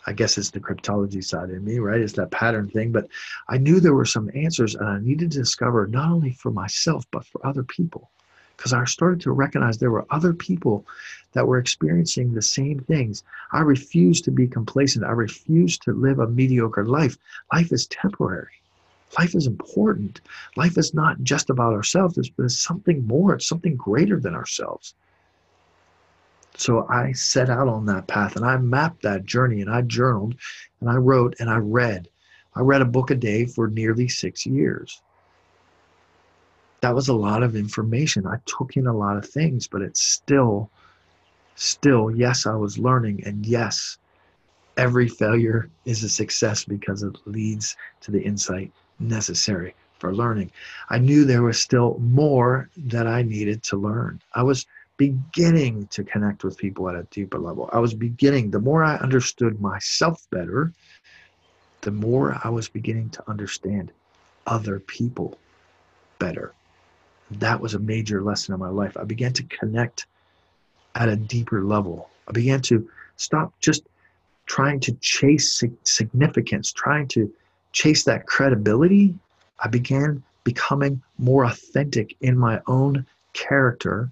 I 0.07 0.13
guess 0.13 0.37
it's 0.37 0.51
the 0.51 0.61
cryptology 0.61 1.21
side 1.21 1.49
in 1.49 1.65
me, 1.65 1.79
right? 1.79 1.99
It's 1.99 2.13
that 2.13 2.31
pattern 2.31 2.69
thing. 2.69 2.93
But 2.93 3.09
I 3.49 3.57
knew 3.57 3.81
there 3.81 3.93
were 3.93 4.05
some 4.05 4.31
answers 4.33 4.73
and 4.73 4.87
I 4.87 4.99
needed 4.99 5.31
to 5.33 5.39
discover 5.39 5.85
not 5.85 6.09
only 6.09 6.31
for 6.31 6.49
myself, 6.49 7.03
but 7.11 7.25
for 7.25 7.45
other 7.45 7.63
people. 7.63 8.09
Because 8.57 8.73
I 8.73 8.83
started 8.85 9.21
to 9.21 9.31
recognize 9.31 9.77
there 9.77 9.91
were 9.91 10.07
other 10.09 10.33
people 10.33 10.85
that 11.33 11.47
were 11.47 11.59
experiencing 11.59 12.33
the 12.33 12.41
same 12.41 12.79
things. 12.79 13.23
I 13.51 13.61
refused 13.61 14.25
to 14.25 14.31
be 14.31 14.47
complacent. 14.47 15.05
I 15.05 15.11
refused 15.11 15.83
to 15.83 15.93
live 15.93 16.19
a 16.19 16.27
mediocre 16.27 16.85
life. 16.85 17.17
Life 17.53 17.71
is 17.71 17.85
temporary. 17.87 18.57
Life 19.17 19.35
is 19.35 19.47
important. 19.47 20.21
Life 20.55 20.77
is 20.77 20.93
not 20.93 21.21
just 21.23 21.49
about 21.49 21.73
ourselves, 21.73 22.17
it's, 22.17 22.31
it's 22.39 22.59
something 22.59 23.05
more, 23.07 23.35
it's 23.35 23.47
something 23.47 23.75
greater 23.75 24.19
than 24.19 24.35
ourselves. 24.35 24.95
So 26.55 26.87
I 26.89 27.11
set 27.11 27.49
out 27.49 27.67
on 27.67 27.85
that 27.85 28.07
path 28.07 28.35
and 28.35 28.43
I 28.43 28.57
mapped 28.57 29.03
that 29.03 29.25
journey 29.25 29.61
and 29.61 29.69
I 29.69 29.83
journaled 29.83 30.35
and 30.81 30.89
I 30.89 30.95
wrote 30.95 31.35
and 31.39 31.49
I 31.49 31.57
read. 31.57 32.09
I 32.55 32.61
read 32.61 32.81
a 32.81 32.85
book 32.85 33.11
a 33.11 33.15
day 33.15 33.45
for 33.45 33.67
nearly 33.67 34.07
six 34.07 34.45
years. 34.45 35.01
That 36.81 36.95
was 36.95 37.07
a 37.07 37.13
lot 37.13 37.43
of 37.43 37.55
information. 37.55 38.27
I 38.27 38.37
took 38.45 38.77
in 38.77 38.87
a 38.87 38.95
lot 38.95 39.17
of 39.17 39.27
things, 39.27 39.67
but 39.67 39.81
it's 39.81 40.01
still, 40.01 40.69
still, 41.55 42.11
yes, 42.11 42.45
I 42.45 42.55
was 42.55 42.77
learning. 42.77 43.23
And 43.25 43.45
yes, 43.45 43.97
every 44.77 45.07
failure 45.07 45.69
is 45.85 46.03
a 46.03 46.09
success 46.09 46.63
because 46.63 47.03
it 47.03 47.17
leads 47.25 47.75
to 48.01 48.11
the 48.11 48.21
insight 48.21 48.71
necessary 48.99 49.75
for 49.99 50.13
learning. 50.13 50.51
I 50.89 50.99
knew 50.99 51.25
there 51.25 51.41
was 51.41 51.59
still 51.59 51.97
more 51.99 52.69
that 52.77 53.07
I 53.07 53.23
needed 53.23 53.63
to 53.63 53.77
learn. 53.77 54.21
I 54.35 54.43
was 54.43 54.67
beginning 54.97 55.87
to 55.87 56.03
connect 56.03 56.43
with 56.43 56.57
people 56.57 56.89
at 56.89 56.95
a 56.95 57.07
deeper 57.09 57.39
level. 57.39 57.69
I 57.71 57.79
was 57.79 57.93
beginning, 57.93 58.51
the 58.51 58.59
more 58.59 58.83
I 58.83 58.97
understood 58.97 59.59
myself 59.61 60.27
better, 60.31 60.73
the 61.81 61.91
more 61.91 62.39
I 62.43 62.49
was 62.49 62.67
beginning 62.67 63.09
to 63.11 63.29
understand 63.29 63.91
other 64.45 64.79
people 64.79 65.37
better. 66.19 66.53
That 67.31 67.59
was 67.59 67.73
a 67.73 67.79
major 67.79 68.21
lesson 68.21 68.53
in 68.53 68.59
my 68.59 68.69
life. 68.69 68.95
I 68.97 69.03
began 69.03 69.33
to 69.33 69.43
connect 69.43 70.07
at 70.95 71.09
a 71.09 71.15
deeper 71.15 71.63
level. 71.63 72.09
I 72.27 72.31
began 72.31 72.61
to 72.63 72.89
stop 73.17 73.53
just 73.59 73.83
trying 74.45 74.79
to 74.81 74.93
chase 75.01 75.63
significance, 75.83 76.71
trying 76.71 77.07
to 77.09 77.31
chase 77.73 78.03
that 78.05 78.25
credibility. 78.25 79.13
I 79.59 79.67
began 79.67 80.23
becoming 80.43 81.01
more 81.17 81.45
authentic 81.45 82.15
in 82.21 82.37
my 82.37 82.61
own 82.67 83.05
character 83.33 84.09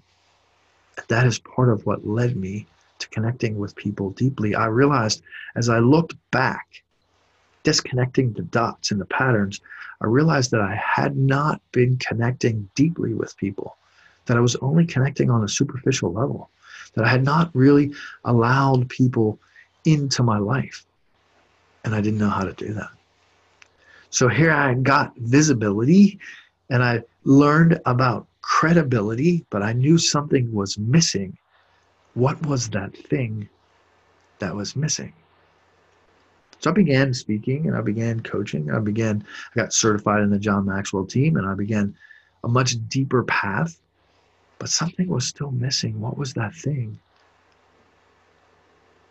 that 1.08 1.26
is 1.26 1.38
part 1.38 1.68
of 1.68 1.84
what 1.86 2.06
led 2.06 2.36
me 2.36 2.66
to 2.98 3.08
connecting 3.08 3.58
with 3.58 3.76
people 3.76 4.10
deeply. 4.10 4.54
I 4.54 4.66
realized 4.66 5.22
as 5.54 5.68
I 5.68 5.78
looked 5.78 6.14
back, 6.30 6.82
disconnecting 7.66 8.32
the 8.32 8.42
dots 8.42 8.92
and 8.92 9.00
the 9.00 9.06
patterns, 9.06 9.60
I 10.00 10.06
realized 10.06 10.52
that 10.52 10.60
I 10.60 10.76
had 10.76 11.16
not 11.16 11.60
been 11.72 11.96
connecting 11.96 12.70
deeply 12.76 13.12
with 13.12 13.36
people, 13.36 13.76
that 14.26 14.36
I 14.36 14.40
was 14.40 14.54
only 14.62 14.86
connecting 14.86 15.30
on 15.30 15.42
a 15.42 15.48
superficial 15.48 16.12
level, 16.12 16.48
that 16.94 17.04
I 17.04 17.08
had 17.08 17.24
not 17.24 17.50
really 17.54 17.92
allowed 18.24 18.88
people 18.88 19.40
into 19.84 20.22
my 20.22 20.38
life. 20.38 20.86
And 21.84 21.92
I 21.92 22.00
didn't 22.00 22.20
know 22.20 22.30
how 22.30 22.44
to 22.44 22.52
do 22.52 22.72
that. 22.74 22.90
So 24.10 24.28
here 24.28 24.52
I 24.52 24.74
got 24.74 25.16
visibility 25.16 26.20
and 26.70 26.84
I 26.84 27.02
learned 27.24 27.80
about 27.84 28.28
credibility, 28.42 29.44
but 29.50 29.64
I 29.64 29.72
knew 29.72 29.98
something 29.98 30.52
was 30.52 30.78
missing. 30.78 31.36
What 32.14 32.40
was 32.46 32.68
that 32.68 32.96
thing 32.96 33.48
that 34.38 34.54
was 34.54 34.76
missing? 34.76 35.12
So 36.60 36.70
I 36.70 36.72
began 36.72 37.12
speaking 37.12 37.66
and 37.66 37.76
I 37.76 37.80
began 37.80 38.20
coaching. 38.20 38.70
I 38.70 38.78
began, 38.78 39.24
I 39.54 39.60
got 39.60 39.72
certified 39.72 40.22
in 40.22 40.30
the 40.30 40.38
John 40.38 40.64
Maxwell 40.64 41.04
team 41.04 41.36
and 41.36 41.46
I 41.46 41.54
began 41.54 41.94
a 42.44 42.48
much 42.48 42.76
deeper 42.88 43.24
path, 43.24 43.78
but 44.58 44.68
something 44.68 45.08
was 45.08 45.26
still 45.26 45.50
missing. 45.50 46.00
What 46.00 46.16
was 46.16 46.32
that 46.34 46.54
thing? 46.54 46.98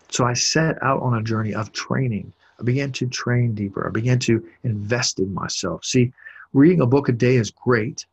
So 0.09 0.25
I 0.25 0.33
set 0.33 0.81
out 0.81 1.01
on 1.01 1.15
a 1.15 1.23
journey 1.23 1.53
of 1.53 1.71
training. 1.71 2.31
I 2.59 2.63
began 2.63 2.91
to 2.93 3.07
train 3.07 3.53
deeper. 3.53 3.85
I 3.85 3.91
began 3.91 4.19
to 4.19 4.45
invest 4.63 5.19
in 5.19 5.33
myself. 5.33 5.83
See, 5.83 6.13
reading 6.53 6.81
a 6.81 6.85
book 6.85 7.09
a 7.09 7.11
day 7.11 7.35
is 7.35 7.51
great, 7.51 8.05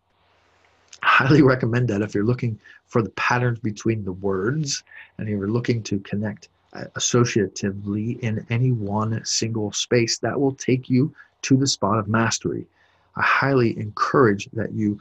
I 1.02 1.06
highly 1.06 1.42
recommend 1.42 1.88
that 1.88 2.02
if 2.02 2.14
you're 2.14 2.24
looking 2.24 2.58
for 2.86 3.02
the 3.02 3.10
patterns 3.10 3.60
between 3.60 4.04
the 4.04 4.12
words 4.12 4.82
and 5.18 5.28
you're 5.28 5.48
looking 5.48 5.82
to 5.84 6.00
connect 6.00 6.48
associatively 6.74 8.18
in 8.20 8.46
any 8.50 8.72
one 8.72 9.24
single 9.24 9.72
space 9.72 10.18
that 10.18 10.40
will 10.40 10.54
take 10.54 10.88
you 10.88 11.14
to 11.42 11.56
the 11.56 11.66
spot 11.66 11.98
of 11.98 12.08
mastery. 12.08 12.66
I 13.16 13.22
highly 13.22 13.78
encourage 13.78 14.48
that 14.52 14.72
you 14.72 15.00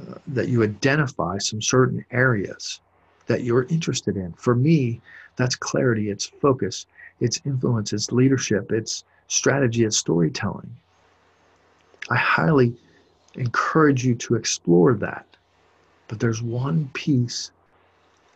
uh, 0.00 0.14
that 0.28 0.48
you 0.48 0.62
identify 0.62 1.38
some 1.38 1.60
certain 1.60 2.04
areas 2.10 2.80
that 3.26 3.42
you're 3.42 3.64
interested 3.64 4.16
in. 4.16 4.32
For 4.34 4.54
me 4.54 5.00
that's 5.36 5.54
clarity 5.54 6.10
it's 6.10 6.26
focus 6.26 6.86
it's 7.20 7.40
influence 7.44 7.92
it's 7.92 8.12
leadership 8.12 8.72
it's 8.72 9.04
strategy 9.28 9.84
it's 9.84 9.96
storytelling. 9.96 10.74
I 12.10 12.16
highly 12.16 12.74
encourage 13.34 14.04
you 14.04 14.14
to 14.16 14.34
explore 14.34 14.94
that. 14.94 15.26
But 16.08 16.20
there's 16.20 16.42
one 16.42 16.90
piece 16.94 17.50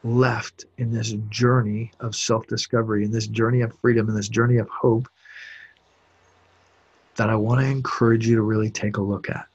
left 0.04 0.64
in 0.78 0.92
this 0.92 1.12
journey 1.28 1.92
of 2.00 2.14
self 2.14 2.46
discovery, 2.46 3.04
in 3.04 3.10
this 3.10 3.26
journey 3.26 3.60
of 3.60 3.76
freedom, 3.80 4.08
in 4.08 4.14
this 4.14 4.28
journey 4.28 4.58
of 4.58 4.68
hope 4.68 5.08
that 7.16 7.30
I 7.30 7.34
want 7.34 7.60
to 7.60 7.66
encourage 7.66 8.26
you 8.26 8.36
to 8.36 8.42
really 8.42 8.70
take 8.70 8.96
a 8.96 9.02
look 9.02 9.28
at. 9.30 9.46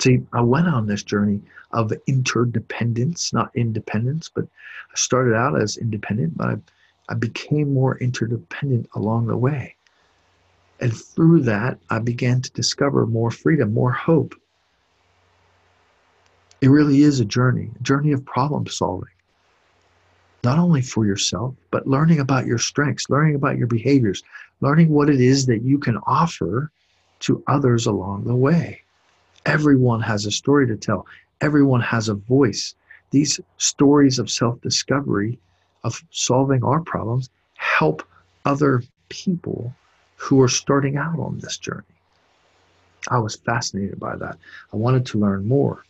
See, 0.00 0.22
I 0.32 0.40
went 0.40 0.66
on 0.66 0.86
this 0.86 1.02
journey 1.02 1.40
of 1.72 1.92
interdependence, 2.06 3.32
not 3.32 3.50
independence, 3.54 4.30
but 4.34 4.44
I 4.44 4.94
started 4.94 5.34
out 5.34 5.60
as 5.60 5.76
independent, 5.76 6.36
but 6.36 6.48
I, 6.48 6.56
I 7.10 7.14
became 7.14 7.72
more 7.74 7.98
interdependent 7.98 8.88
along 8.94 9.26
the 9.26 9.36
way. 9.36 9.76
And 10.80 10.96
through 10.96 11.42
that, 11.42 11.78
I 11.90 11.98
began 11.98 12.40
to 12.40 12.50
discover 12.52 13.06
more 13.06 13.30
freedom, 13.30 13.74
more 13.74 13.92
hope. 13.92 14.34
It 16.60 16.68
really 16.68 17.02
is 17.02 17.20
a 17.20 17.24
journey, 17.24 17.70
a 17.78 17.82
journey 17.82 18.12
of 18.12 18.24
problem 18.24 18.66
solving. 18.66 19.08
Not 20.44 20.58
only 20.58 20.82
for 20.82 21.06
yourself, 21.06 21.54
but 21.70 21.86
learning 21.86 22.20
about 22.20 22.46
your 22.46 22.58
strengths, 22.58 23.08
learning 23.10 23.34
about 23.34 23.58
your 23.58 23.66
behaviors, 23.66 24.22
learning 24.60 24.88
what 24.90 25.10
it 25.10 25.20
is 25.20 25.46
that 25.46 25.62
you 25.62 25.78
can 25.78 25.96
offer 26.06 26.70
to 27.20 27.42
others 27.46 27.86
along 27.86 28.24
the 28.24 28.34
way. 28.34 28.82
Everyone 29.46 30.00
has 30.00 30.26
a 30.26 30.30
story 30.30 30.66
to 30.66 30.76
tell, 30.76 31.06
everyone 31.40 31.80
has 31.80 32.08
a 32.08 32.14
voice. 32.14 32.74
These 33.10 33.40
stories 33.58 34.18
of 34.18 34.30
self 34.30 34.60
discovery, 34.60 35.38
of 35.84 36.02
solving 36.10 36.62
our 36.62 36.80
problems, 36.80 37.30
help 37.56 38.02
other 38.44 38.82
people 39.08 39.74
who 40.16 40.40
are 40.42 40.48
starting 40.48 40.96
out 40.96 41.18
on 41.18 41.38
this 41.38 41.56
journey. 41.58 41.82
I 43.08 43.18
was 43.18 43.36
fascinated 43.36 43.98
by 43.98 44.16
that. 44.16 44.36
I 44.72 44.76
wanted 44.76 45.06
to 45.06 45.18
learn 45.18 45.48
more. 45.48 45.84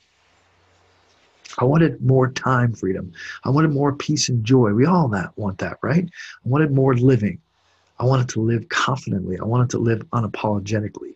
I 1.58 1.64
wanted 1.64 2.00
more 2.00 2.30
time 2.30 2.74
freedom. 2.74 3.12
I 3.44 3.50
wanted 3.50 3.72
more 3.72 3.92
peace 3.92 4.28
and 4.28 4.44
joy. 4.44 4.72
We 4.72 4.86
all 4.86 5.08
that 5.08 5.36
want 5.36 5.58
that, 5.58 5.78
right? 5.82 6.04
I 6.44 6.48
wanted 6.48 6.72
more 6.72 6.94
living. 6.94 7.40
I 7.98 8.04
wanted 8.04 8.28
to 8.30 8.40
live 8.40 8.68
confidently. 8.68 9.38
I 9.38 9.44
wanted 9.44 9.70
to 9.70 9.78
live 9.78 10.02
unapologetically. 10.10 11.14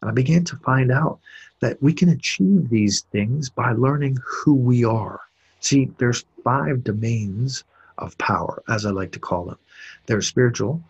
And 0.00 0.10
I 0.10 0.12
began 0.12 0.44
to 0.44 0.56
find 0.56 0.90
out 0.90 1.18
that 1.60 1.82
we 1.82 1.92
can 1.92 2.08
achieve 2.08 2.68
these 2.68 3.02
things 3.12 3.50
by 3.50 3.72
learning 3.72 4.18
who 4.24 4.54
we 4.54 4.84
are. 4.84 5.20
See, 5.60 5.90
there's 5.98 6.24
five 6.42 6.84
domains 6.84 7.64
of 7.98 8.16
power, 8.18 8.62
as 8.68 8.84
I 8.84 8.90
like 8.90 9.12
to 9.12 9.18
call 9.18 9.46
them. 9.46 9.58
There's 10.06 10.26
spiritual, 10.26 10.82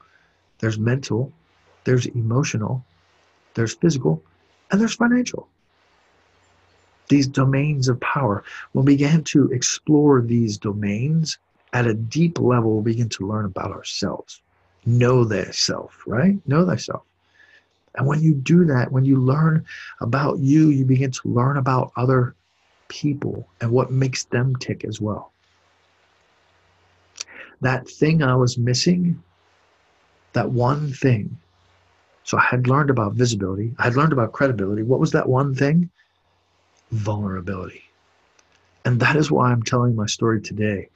there's 0.58 0.78
mental, 0.78 1.32
there's 1.84 2.06
emotional, 2.06 2.84
there's 3.54 3.74
physical, 3.74 4.22
and 4.70 4.80
there's 4.80 4.94
financial. 4.94 5.48
These 7.08 7.28
domains 7.28 7.88
of 7.88 8.00
power. 8.00 8.44
When 8.72 8.84
we 8.84 8.94
begin 8.94 9.24
to 9.24 9.50
explore 9.50 10.22
these 10.22 10.58
domains 10.58 11.38
at 11.72 11.86
a 11.86 11.94
deep 11.94 12.40
level, 12.40 12.78
we 12.78 12.92
begin 12.92 13.08
to 13.10 13.26
learn 13.26 13.44
about 13.44 13.72
ourselves. 13.72 14.40
Know 14.86 15.24
thyself, 15.24 16.02
right? 16.06 16.36
Know 16.46 16.64
thyself. 16.64 17.02
And 17.96 18.06
when 18.06 18.20
you 18.20 18.34
do 18.34 18.64
that, 18.64 18.90
when 18.90 19.04
you 19.04 19.18
learn 19.20 19.64
about 20.00 20.38
you, 20.38 20.68
you 20.70 20.84
begin 20.84 21.10
to 21.12 21.28
learn 21.28 21.56
about 21.56 21.92
other 21.96 22.34
people 22.88 23.48
and 23.60 23.70
what 23.70 23.90
makes 23.90 24.24
them 24.24 24.56
tick 24.56 24.84
as 24.84 25.00
well. 25.00 25.32
That 27.60 27.88
thing 27.88 28.22
I 28.22 28.34
was 28.34 28.58
missing, 28.58 29.22
that 30.32 30.50
one 30.50 30.92
thing. 30.92 31.36
So 32.24 32.38
I 32.38 32.42
had 32.42 32.66
learned 32.66 32.90
about 32.90 33.14
visibility, 33.14 33.74
I 33.78 33.84
had 33.84 33.96
learned 33.96 34.12
about 34.12 34.32
credibility. 34.32 34.82
What 34.82 35.00
was 35.00 35.12
that 35.12 35.28
one 35.28 35.54
thing? 35.54 35.90
Vulnerability. 36.94 37.82
And 38.84 39.00
that 39.00 39.16
is 39.16 39.30
why 39.30 39.50
I'm 39.50 39.62
telling 39.62 39.96
my 39.96 40.06
story 40.06 40.40
today. 40.40 40.88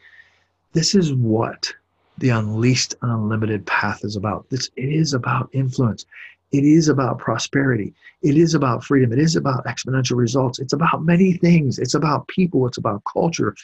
This 0.72 0.94
is 0.94 1.12
what 1.12 1.72
the 2.18 2.28
unleashed 2.30 2.94
and 3.02 3.10
unlimited 3.10 3.66
path 3.66 4.04
is 4.04 4.16
about. 4.16 4.48
This 4.50 4.70
it 4.76 4.88
is 4.88 5.14
about 5.14 5.48
influence. 5.52 6.06
It 6.52 6.64
is 6.64 6.88
about 6.88 7.18
prosperity. 7.18 7.94
It 8.22 8.36
is 8.36 8.54
about 8.54 8.84
freedom. 8.84 9.12
It 9.12 9.18
is 9.18 9.36
about 9.36 9.64
exponential 9.66 10.16
results. 10.16 10.58
It's 10.58 10.72
about 10.72 11.02
many 11.02 11.34
things. 11.34 11.78
It's 11.78 11.94
about 11.94 12.28
people. 12.28 12.66
It's 12.66 12.78
about 12.78 13.02
culture. 13.04 13.54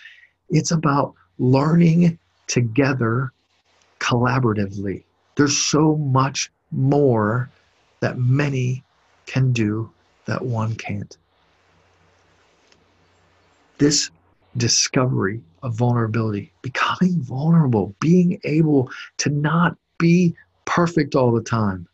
It's 0.51 0.71
about 0.71 1.15
learning 1.39 2.19
together 2.47 3.33
collaboratively. 4.01 5.05
There's 5.37 5.57
so 5.57 5.97
much 5.97 6.51
more 6.73 7.49
that 8.01 8.19
many 8.19 8.83
can 9.27 9.53
do 9.53 9.91
that 10.27 10.43
one 10.43 10.75
can't. 10.75 11.17
This 13.85 14.11
discovery 14.57 15.43
of 15.63 15.75
vulnerability, 15.75 16.55
becoming 16.63 17.21
vulnerable, 17.21 17.95
being 18.01 18.41
able 18.45 18.91
to 19.19 19.29
not 19.29 19.77
be 19.99 20.35
perfect 20.65 21.15
all 21.15 21.31
the 21.31 21.43
time, 21.43 21.87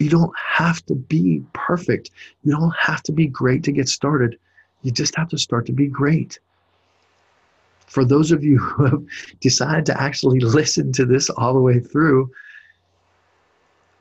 you 0.00 0.10
don't 0.10 0.36
have 0.36 0.84
to 0.86 0.96
be 0.96 1.44
perfect. 1.52 2.10
You 2.42 2.56
don't 2.58 2.74
have 2.76 3.04
to 3.04 3.12
be 3.12 3.28
great 3.28 3.62
to 3.62 3.70
get 3.70 3.88
started. 3.88 4.36
You 4.82 4.90
just 4.90 5.14
have 5.14 5.28
to 5.28 5.38
start 5.38 5.64
to 5.66 5.72
be 5.72 5.86
great. 5.86 6.40
For 7.86 8.04
those 8.04 8.32
of 8.32 8.42
you 8.42 8.58
who 8.58 8.84
have 8.86 9.04
decided 9.38 9.86
to 9.86 10.02
actually 10.02 10.40
listen 10.40 10.90
to 10.94 11.06
this 11.06 11.30
all 11.30 11.54
the 11.54 11.60
way 11.60 11.78
through, 11.78 12.32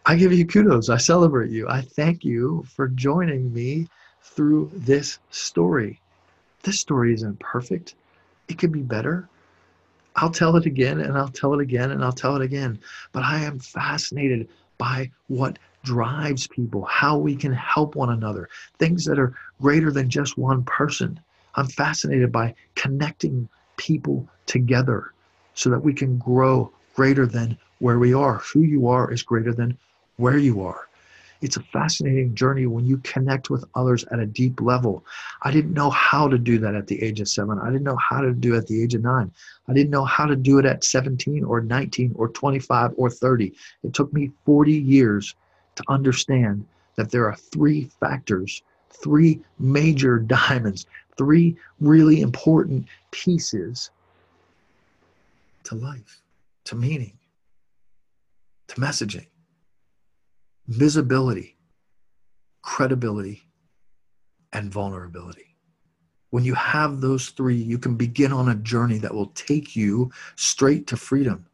I 0.08 0.15
give 0.15 0.34
you 0.34 0.47
kudos. 0.47 0.89
I 0.89 0.97
celebrate 0.97 1.51
you. 1.51 1.69
I 1.69 1.81
thank 1.81 2.25
you 2.25 2.65
for 2.75 2.88
joining 2.88 3.53
me 3.53 3.88
through 4.33 4.71
this 4.73 5.19
story. 5.29 5.99
This 6.63 6.79
story 6.79 7.13
isn't 7.13 7.39
perfect, 7.39 7.95
it 8.47 8.57
could 8.57 8.71
be 8.71 8.81
better. 8.81 9.29
I'll 10.15 10.31
tell 10.31 10.55
it 10.55 10.65
again 10.65 11.01
and 11.01 11.17
I'll 11.17 11.27
tell 11.27 11.53
it 11.53 11.61
again 11.61 11.91
and 11.91 12.03
I'll 12.03 12.11
tell 12.13 12.35
it 12.35 12.41
again. 12.41 12.79
But 13.11 13.23
I 13.23 13.39
am 13.43 13.59
fascinated 13.59 14.47
by 14.77 15.11
what 15.27 15.59
drives 15.83 16.47
people, 16.47 16.85
how 16.85 17.17
we 17.17 17.35
can 17.35 17.53
help 17.53 17.95
one 17.95 18.09
another, 18.09 18.49
things 18.79 19.05
that 19.05 19.19
are 19.19 19.35
greater 19.61 19.91
than 19.91 20.09
just 20.09 20.38
one 20.38 20.63
person. 20.63 21.19
I'm 21.55 21.67
fascinated 21.67 22.31
by 22.31 22.55
connecting 22.75 23.47
people 23.77 24.27
together 24.45 25.11
so 25.53 25.69
that 25.69 25.83
we 25.83 25.93
can 25.93 26.17
grow 26.17 26.71
greater 26.95 27.25
than 27.25 27.57
where 27.79 27.99
we 27.99 28.13
are. 28.13 28.38
Who 28.53 28.61
you 28.61 28.88
are 28.88 29.11
is 29.11 29.21
greater 29.21 29.53
than 29.53 29.77
where 30.17 30.38
you 30.38 30.61
are. 30.61 30.88
It's 31.45 31.58
a 31.58 31.62
fascinating 31.62 32.34
journey 32.34 32.65
when 32.65 32.88
you 32.88 32.97
connect 33.03 33.51
with 33.51 33.63
others 33.75 34.03
at 34.05 34.17
a 34.17 34.25
deep 34.25 34.62
level. 34.62 35.05
I 35.43 35.51
didn't 35.51 35.73
know 35.73 35.91
how 35.91 36.27
to 36.27 36.39
do 36.39 36.58
that 36.58 36.73
at 36.73 36.88
the 36.88 36.99
age 37.03 37.21
of 37.21 37.29
seven. 37.29 37.60
I 37.60 37.67
didn't 37.67 37.84
know 37.84 37.97
how 37.97 38.21
to 38.21 38.34
do 38.34 38.55
it 38.55 38.58
at 38.58 38.65
the 38.65 38.81
age 38.81 38.95
of 38.95 39.03
nine. 39.03 39.31
I 39.67 39.73
didn't 39.73 39.91
know 39.91 40.05
how 40.05 40.25
to 40.25 40.36
do 40.36 40.58
it 40.58 40.65
at 40.65 40.84
17 40.84 41.43
or 41.43 41.62
19 41.62 42.13
or 42.15 42.29
25 42.29 42.93
or 42.97 43.12
30. 43.12 43.53
It 43.84 43.93
took 43.93 44.12
me 44.12 44.31
40 44.43 44.73
years 44.73 45.36
to 45.75 45.84
understand 45.88 46.65
that 46.95 47.12
there 47.12 47.27
are 47.29 47.36
three 47.36 47.91
factors, 47.99 48.63
three 48.89 49.39
major 49.60 50.17
diamonds, 50.39 50.88
three 51.15 51.55
really 51.79 52.21
important 52.21 52.88
pieces 53.12 53.91
to 55.65 55.75
life, 55.75 56.23
to 56.63 56.75
meaning, 56.75 57.19
to 58.67 58.81
messaging 58.81 59.27
visibility, 60.67 61.58
credibility, 62.62 63.43
and 64.54 64.71
vulnerability. 64.71 65.56
When 66.32 66.43
you 66.43 66.56
have 66.56 66.99
those 66.99 67.30
three, 67.30 67.56
you 67.56 67.78
can 67.78 67.95
begin 67.95 68.34
on 68.34 68.49
a 68.49 68.56
journey 68.56 68.97
that 68.99 69.13
will 69.13 69.28
take 69.28 69.75
you 69.75 70.12
straight 70.36 70.88
to 70.88 70.97
freedom. 70.97 71.45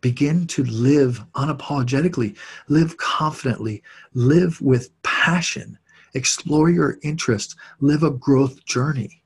Begin 0.00 0.46
to 0.48 0.64
live 0.64 1.24
unapologetically, 1.34 2.36
live 2.68 2.96
confidently, 2.96 3.82
live 4.14 4.60
with 4.60 4.90
passion, 5.02 5.78
explore 6.14 6.70
your 6.70 6.98
interests, 7.02 7.54
live 7.80 8.02
a 8.02 8.10
growth 8.10 8.64
journey. 8.64 9.22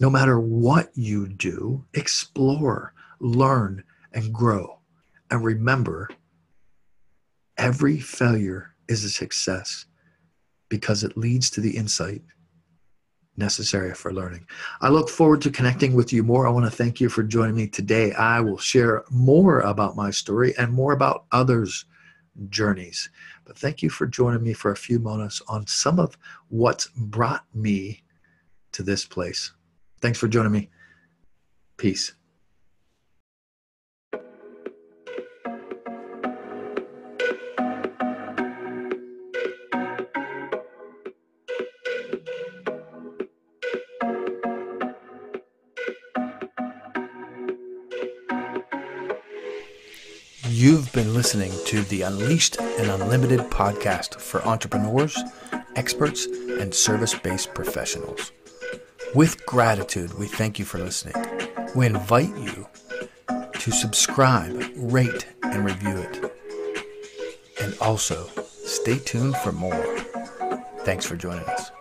No 0.00 0.10
matter 0.10 0.38
what 0.38 0.90
you 0.94 1.28
do, 1.28 1.84
explore, 1.94 2.94
learn, 3.20 3.82
and 4.12 4.32
grow. 4.32 4.81
And 5.32 5.42
remember, 5.42 6.10
every 7.56 7.98
failure 7.98 8.74
is 8.86 9.02
a 9.02 9.08
success 9.08 9.86
because 10.68 11.04
it 11.04 11.16
leads 11.16 11.48
to 11.50 11.62
the 11.62 11.74
insight 11.74 12.20
necessary 13.38 13.94
for 13.94 14.12
learning. 14.12 14.46
I 14.82 14.90
look 14.90 15.08
forward 15.08 15.40
to 15.40 15.50
connecting 15.50 15.94
with 15.94 16.12
you 16.12 16.22
more. 16.22 16.46
I 16.46 16.50
want 16.50 16.66
to 16.66 16.70
thank 16.70 17.00
you 17.00 17.08
for 17.08 17.22
joining 17.22 17.54
me 17.54 17.66
today. 17.66 18.12
I 18.12 18.40
will 18.40 18.58
share 18.58 19.04
more 19.10 19.60
about 19.60 19.96
my 19.96 20.10
story 20.10 20.54
and 20.58 20.70
more 20.70 20.92
about 20.92 21.24
others' 21.32 21.86
journeys. 22.50 23.08
But 23.46 23.56
thank 23.56 23.80
you 23.80 23.88
for 23.88 24.06
joining 24.06 24.42
me 24.42 24.52
for 24.52 24.72
a 24.72 24.76
few 24.76 24.98
moments 24.98 25.40
on 25.48 25.66
some 25.66 25.98
of 25.98 26.18
what's 26.50 26.88
brought 26.88 27.46
me 27.54 28.02
to 28.72 28.82
this 28.82 29.06
place. 29.06 29.50
Thanks 30.02 30.18
for 30.18 30.28
joining 30.28 30.52
me. 30.52 30.68
Peace. 31.78 32.12
You've 50.62 50.92
been 50.92 51.12
listening 51.12 51.50
to 51.64 51.82
the 51.82 52.02
Unleashed 52.02 52.60
and 52.60 52.88
Unlimited 52.88 53.40
podcast 53.50 54.20
for 54.20 54.46
entrepreneurs, 54.46 55.18
experts, 55.74 56.26
and 56.26 56.72
service 56.72 57.14
based 57.14 57.52
professionals. 57.52 58.30
With 59.12 59.44
gratitude, 59.44 60.16
we 60.16 60.28
thank 60.28 60.60
you 60.60 60.64
for 60.64 60.78
listening. 60.78 61.16
We 61.74 61.86
invite 61.86 62.32
you 62.36 62.68
to 63.54 63.72
subscribe, 63.72 64.70
rate, 64.76 65.26
and 65.42 65.64
review 65.64 65.96
it. 65.96 66.32
And 67.60 67.76
also, 67.80 68.28
stay 68.64 69.00
tuned 69.00 69.36
for 69.38 69.50
more. 69.50 69.98
Thanks 70.84 71.04
for 71.04 71.16
joining 71.16 71.44
us. 71.46 71.71